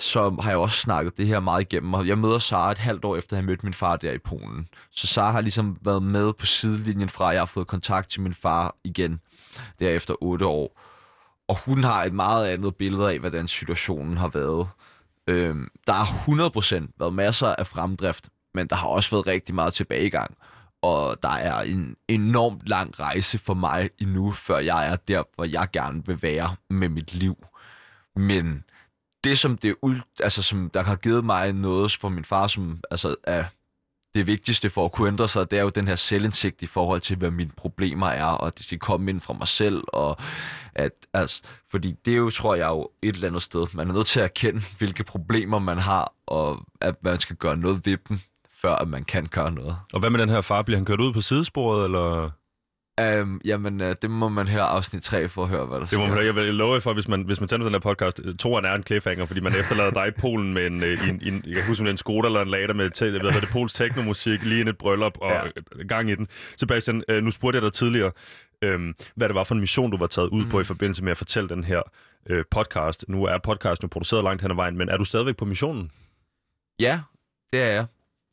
[0.00, 1.94] så har jeg også snakket det her meget igennem.
[1.94, 4.18] Og jeg møder Sara et halvt år efter, at jeg mødte min far der i
[4.18, 4.68] Polen.
[4.90, 8.20] Så Sara har ligesom været med på sidelinjen fra, at jeg har fået kontakt til
[8.20, 9.20] min far igen,
[9.80, 10.80] der efter otte år.
[11.48, 14.68] Og hun har et meget andet billede af, hvordan situationen har været.
[15.28, 19.74] Øhm, der har 100% været masser af fremdrift, men der har også været rigtig meget
[19.74, 20.36] tilbagegang.
[20.82, 25.44] Og der er en enormt lang rejse for mig endnu, før jeg er der, hvor
[25.44, 27.36] jeg gerne vil være med mit liv.
[28.16, 28.64] Men
[29.24, 29.74] det, som, det,
[30.20, 33.44] altså, som der har givet mig noget for min far, som altså, er
[34.18, 37.00] det vigtigste for at kunne ændre sig, det er jo den her selvindsigt i forhold
[37.00, 40.16] til, hvad mine problemer er, og at det skal komme ind fra mig selv, og
[40.74, 43.66] at, altså, fordi det er jo, tror jeg jo, et eller andet sted.
[43.74, 47.56] Man er nødt til at erkende, hvilke problemer man har, og at man skal gøre
[47.56, 48.18] noget ved dem,
[48.62, 49.76] før at man kan gøre noget.
[49.92, 50.62] Og hvad med den her far?
[50.62, 52.30] Bliver han kørt ud på sidesporet, eller...
[52.98, 55.98] Um, jamen, uh, det må man høre afsnit 3 for at høre, hvad der Det
[55.98, 56.24] må man høre.
[56.24, 58.74] Jeg vil love for, hvis man, hvis man tænder den her podcast, øh, toeren er
[58.74, 61.66] en cliffhanger, fordi man efterlader dig i Polen med en, øh, en, en, jeg kan
[61.66, 64.78] huske, en Skoda eller en lader med jeg ved, det, Pols teknomusik, lige ind et
[64.78, 65.82] bryllup og ja.
[65.88, 66.28] gang i den.
[66.56, 68.10] Sebastian, nu spurgte jeg dig tidligere,
[68.62, 70.50] øhm, hvad det var for en mission, du var taget ud mm.
[70.50, 71.82] på i forbindelse med at fortælle den her
[72.30, 73.04] øh, podcast.
[73.08, 75.90] Nu er podcasten jo produceret langt hen ad vejen, men er du stadigvæk på missionen?
[76.80, 77.00] Ja,
[77.52, 77.86] det er jeg.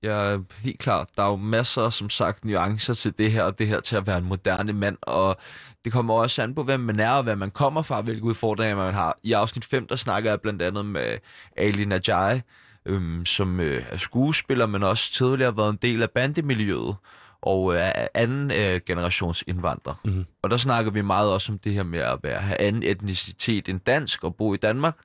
[0.03, 1.07] Jeg er helt klart.
[1.17, 4.07] Der er jo masser, som sagt, nuancer til det her, og det her til at
[4.07, 5.37] være en moderne mand, og
[5.85, 8.75] det kommer også an på, hvem man er, og hvad man kommer fra, hvilke udfordringer
[8.75, 9.17] man har.
[9.23, 11.17] I afsnit 5, der snakker jeg blandt andet med
[11.57, 12.41] Ali Najai,
[12.85, 16.95] øhm, som øh, er skuespiller, men også tidligere har været en del af bandemiljøet,
[17.41, 19.95] og er anden øh, generations indvandrer.
[20.05, 20.25] Mhm.
[20.41, 23.69] Og der snakker vi meget også om det her med at være, have anden etnicitet
[23.69, 24.97] end dansk og bo i Danmark.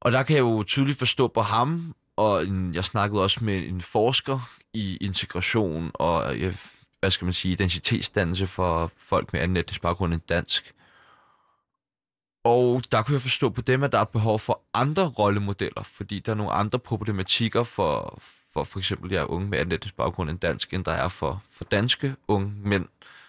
[0.00, 3.58] Og der kan jeg jo tydeligt forstå på ham, og en, jeg snakkede også med
[3.58, 6.52] en forsker i integration og, ja,
[7.00, 10.74] hvad skal man sige, identitetsdannelse for folk med anden etnisk baggrund end dansk.
[12.44, 16.18] Og der kunne jeg forstå på dem, at der er behov for andre rollemodeller, fordi
[16.18, 18.22] der er nogle andre problematikker for
[18.54, 21.42] for, for eksempel ja, unge med anden etnisk baggrund end dansk, end der er for,
[21.50, 22.86] for danske unge mænd.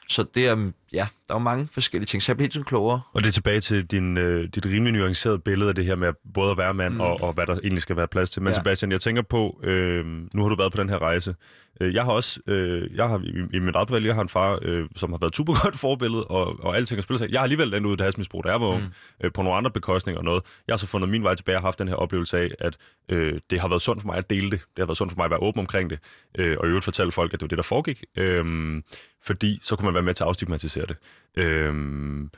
[0.10, 2.66] Så det er, ja, der er jo mange forskellige ting, så jeg bliver helt sådan
[2.66, 3.02] klogere.
[3.14, 6.14] Og det er tilbage til din, øh, dit rimelig nuancerede billede af det her med
[6.34, 7.02] både at være mand mm.
[7.02, 8.42] Og, og hvad der egentlig skal være plads til.
[8.42, 8.54] Men ja.
[8.54, 11.36] Sebastian, jeg tænker på, øh, nu har du været på den her rejse.
[11.82, 14.60] Øh, jeg har også, øh, jeg har i, i mit eget jeg har en far,
[14.62, 17.32] øh, som har været et super godt forbillede, og, og alting har spillet sig.
[17.32, 18.92] Jeg har alligevel endt ud af det hasmisbrug, jeg var ung, mm.
[19.24, 20.44] øh, på nogle andre bekostninger og noget.
[20.68, 22.78] Jeg har så fundet min vej tilbage og haft den her oplevelse af, at
[23.10, 24.60] øh, det har været sundt for mig at dele det.
[24.60, 26.00] Det har været sundt for mig at være åben omkring det,
[26.38, 28.04] øh, og i øvrigt fortælle folk, at det var det, der foregik.
[28.18, 28.82] Øh,
[29.26, 30.98] fordi så kunne man være med til at afstigmatisere det.
[31.36, 32.30] Øhm,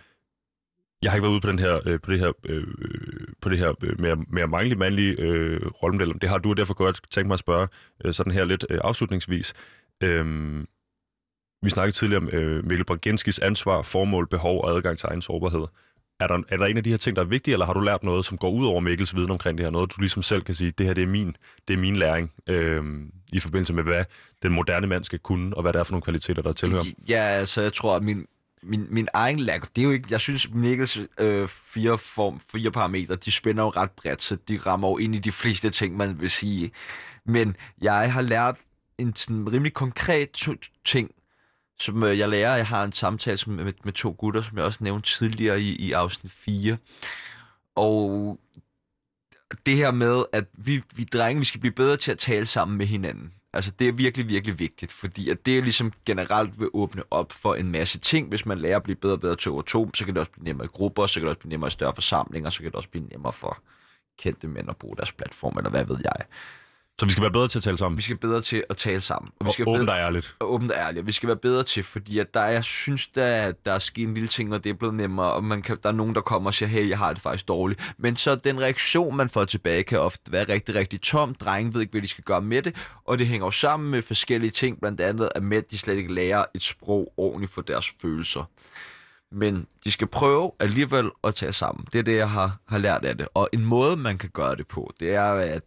[1.01, 2.67] jeg har ikke været ude på den her, øh, på det her, øh,
[3.41, 6.21] på det her øh, mere, mere mangelige mandlige øh, rollemodel.
[6.21, 7.67] Det har du, og derfor kunne jeg godt tænke mig at spørge
[8.05, 9.53] øh, sådan her lidt øh, afslutningsvis.
[10.03, 10.67] Øhm,
[11.61, 15.65] vi snakkede tidligere om øh, Mikkel Bragenskis ansvar, formål, behov og adgang til egen sårbarhed.
[16.19, 17.79] Er der, er der en af de her ting, der er vigtige, eller har du
[17.79, 19.71] lært noget, som går ud over Mikkels viden omkring det her?
[19.71, 21.35] Noget, du ligesom selv kan sige, det her det er min,
[21.67, 22.83] det er min læring øh,
[23.33, 24.05] i forbindelse med, hvad
[24.43, 26.83] den moderne mand skal kunne, og hvad det er for nogle kvaliteter, der tilhører.
[27.09, 28.27] Ja, altså jeg tror, at min,
[28.67, 32.71] min, min egen lag, det er jo ikke, jeg synes, Mikkels øh, fire, form, fire
[32.71, 35.97] parametre, de spænder jo ret bredt, så de rammer jo ind i de fleste ting,
[35.97, 36.71] man vil sige.
[37.25, 38.55] Men jeg har lært
[38.97, 40.31] en sådan rimelig konkret
[40.85, 41.11] ting,
[41.79, 42.55] som øh, jeg lærer.
[42.55, 45.75] Jeg har en samtale som- med, med to gutter, som jeg også nævnte tidligere i,
[45.75, 46.77] i afsnit 4.
[47.75, 48.39] Og
[49.65, 52.77] det her med, at vi, vi drenge, vi skal blive bedre til at tale sammen
[52.77, 53.33] med hinanden.
[53.57, 57.55] Altså, det er virkelig, virkelig vigtigt, fordi at det ligesom generelt vil åbne op for
[57.55, 58.29] en masse ting.
[58.29, 60.31] Hvis man lærer at blive bedre og bedre til over to, så kan det også
[60.31, 62.65] blive nemmere i grupper, så kan det også blive nemmere i større forsamlinger, så kan
[62.65, 63.63] det også blive nemmere for
[64.17, 66.25] kendte mænd at bruge deres platform, eller hvad ved jeg.
[66.99, 67.97] Så vi skal være bedre til at tale sammen.
[67.97, 69.31] Vi skal bedre til at tale sammen.
[69.39, 70.35] Og vi Og skal åbent bedre, og ærligt.
[70.39, 71.07] og åbent og ærligt.
[71.07, 73.79] Vi skal være bedre til, fordi at der, er- jeg synes, der, at der er
[73.79, 76.15] sket en lille ting, og det er blevet nemmere, og man kan, der er nogen,
[76.15, 77.93] der kommer og siger, hey, jeg har det faktisk dårligt.
[77.97, 81.35] Men så den reaktion, man får tilbage, kan ofte være rigtig, rigtig tom.
[81.35, 82.75] Drengen ved ikke, hvad de skal gøre med det,
[83.05, 86.13] og det hænger jo sammen med forskellige ting, blandt andet, at mænd, de slet ikke
[86.13, 88.43] lærer et sprog ordentligt for deres følelser.
[89.31, 91.85] Men de skal prøve alligevel at tage sammen.
[91.93, 93.27] Det er det, jeg har, har lært af det.
[93.33, 95.63] Og en måde, man kan gøre det på, det er, at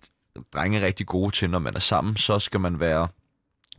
[0.53, 3.09] drenge er rigtig gode til, når man er sammen, så skal man være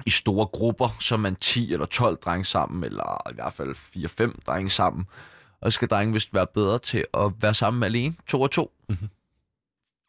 [0.05, 3.75] i store grupper, så er man 10 eller 12 drenge sammen, eller i hvert fald
[4.35, 5.05] 4-5 drenge sammen.
[5.61, 8.71] Og så skal drenge vist være bedre til at være sammen alene, to og to.
[8.89, 9.09] Mhm.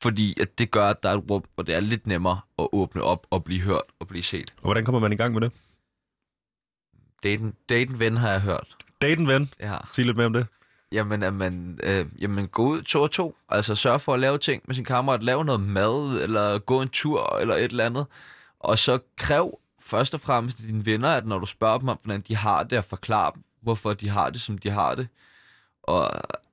[0.03, 2.69] Fordi at det gør, at der er et rum, hvor det er lidt nemmere at
[2.73, 4.53] åbne op og blive hørt og blive set.
[4.57, 5.53] Og hvordan kommer man i gang med det?
[7.23, 8.77] Date, date en ven har jeg hørt.
[9.03, 9.53] Date en ven.
[9.61, 9.77] Ja.
[9.93, 10.47] Sig lidt mere om det.
[10.93, 13.37] Jamen, at man, øh, jamen, gå ud to og to.
[13.49, 15.23] Altså, sørge for at lave ting med sin kammerat.
[15.23, 18.07] Lave noget mad, eller gå en tur, eller et eller andet.
[18.61, 22.21] Og så kræv først og fremmest dine venner, at når du spørger dem om, hvordan
[22.21, 25.09] de har det, og forklare dem, hvorfor de har det, som de har det.
[25.83, 26.11] Og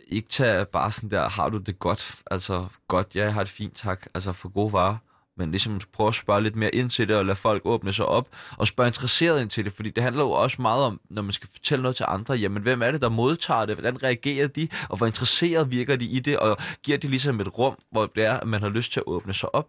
[0.07, 2.15] ikke tage bare sådan der, har du det godt?
[2.31, 4.05] Altså, godt, ja, jeg har det fint, tak.
[4.13, 4.97] Altså, for gode varer.
[5.39, 8.05] Men ligesom prøve at spørge lidt mere ind til det, og lade folk åbne sig
[8.05, 8.27] op,
[8.57, 11.31] og spørge interesseret ind til det, fordi det handler jo også meget om, når man
[11.31, 14.67] skal fortælle noget til andre, jamen hvem er det, der modtager det, hvordan reagerer de,
[14.89, 18.25] og hvor interesseret virker de i det, og giver de ligesom et rum, hvor det
[18.25, 19.67] er, at man har lyst til at åbne sig op.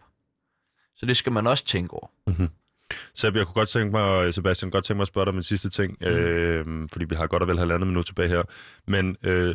[0.97, 2.07] Så det skal man også tænke over.
[3.15, 5.43] Seb, jeg kunne godt tænke mig, Sebastian, godt tænke mig at spørge dig om en
[5.43, 6.07] sidste ting, mm.
[6.07, 8.43] øh, fordi vi har godt og vel halvandet minut tilbage her.
[8.87, 9.55] Men øh,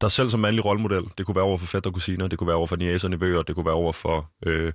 [0.00, 2.46] dig selv som mandlig rollemodel, det kunne være over for fætter og kusiner, det kunne
[2.48, 4.72] være over for niæser og nevøer, det kunne være over for, øh,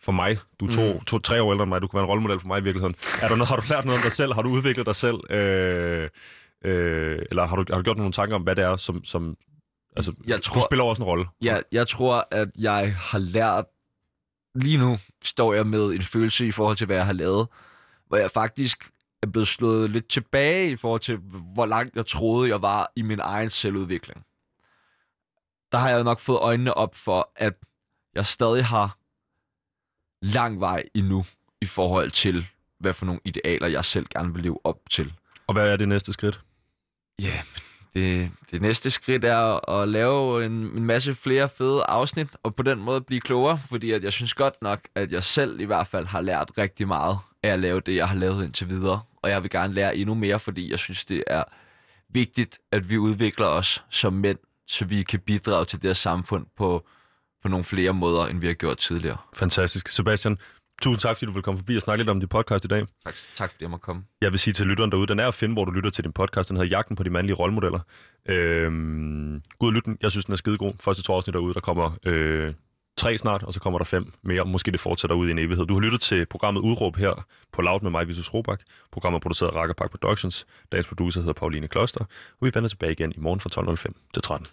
[0.00, 0.38] for mig.
[0.60, 1.00] Du er to, Mm.
[1.00, 2.94] to, tre år ældre end mig, du kunne være en rollemodel for mig i virkeligheden.
[3.22, 4.34] Er der noget, har du lært noget om dig selv?
[4.34, 5.16] Har du udviklet dig selv?
[5.30, 6.08] Øh,
[6.64, 9.04] øh, eller har du, har du gjort nogle tanker om, hvad det er, som...
[9.04, 9.36] som
[9.96, 11.26] altså, Jeg du tror- spiller også en rolle.
[11.42, 13.64] Jeg, jeg tror, at jeg har lært...
[14.54, 17.48] Lige nu står jeg med en følelse i forhold til, hvad jeg har lavet,
[18.08, 18.90] hvor jeg faktisk
[19.22, 21.16] er blevet slået lidt tilbage i forhold til,
[21.54, 24.24] hvor langt jeg troede, jeg var i min egen selvudvikling.
[25.72, 27.54] Der har jeg nok fået øjnene op for, at
[28.14, 28.98] jeg stadig har
[30.22, 31.24] lang vej endnu
[31.60, 32.46] i forhold til,
[32.78, 35.12] hvad for nogle idealer, jeg selv gerne vil leve op til.
[35.46, 36.40] Og hvad er det næste skridt?
[37.22, 37.42] Ja,
[37.94, 42.62] det, det næste skridt er at lave en, en masse flere fede afsnit, og på
[42.62, 45.86] den måde blive klogere, fordi at jeg synes godt nok, at jeg selv i hvert
[45.86, 49.02] fald har lært rigtig meget af at lave det, jeg har lavet indtil videre.
[49.22, 51.44] Og jeg vil gerne lære endnu mere, fordi jeg synes, det er
[52.08, 54.38] vigtigt, at vi udvikler os som mænd,
[54.68, 56.86] så vi kan bidrage til det her samfund på,
[57.42, 59.16] på nogle flere måder, end vi har gjort tidligere.
[59.34, 59.88] Fantastisk.
[59.88, 60.38] Sebastian,
[60.82, 62.86] tusind tak, fordi du vil komme forbi og snakke lidt om din podcast i dag.
[63.04, 64.02] Tak, tak fordi jeg måtte komme.
[64.20, 66.12] Jeg vil sige til lytteren derude, den er at finde, hvor du lytter til din
[66.12, 66.48] podcast.
[66.48, 67.80] Den hedder Jagten på de mandlige rollemodeller.
[68.28, 69.98] Øhm, Gud og lyt den.
[70.02, 70.72] Jeg synes, den er skidegod.
[70.80, 72.54] Første to afsnit derude, der kommer øh,
[72.98, 74.44] tre snart, og så kommer der fem mere.
[74.44, 75.66] Måske det fortsætter ud i en evighed.
[75.66, 78.60] Du har lyttet til programmet Udråb her på Loud med mig, Visus Robak.
[78.92, 80.46] Programmet er produceret af Park Productions.
[80.72, 82.00] Dagens producer hedder Pauline Kloster.
[82.40, 84.46] Og vi vender tilbage igen i morgen fra 12.05 til 13.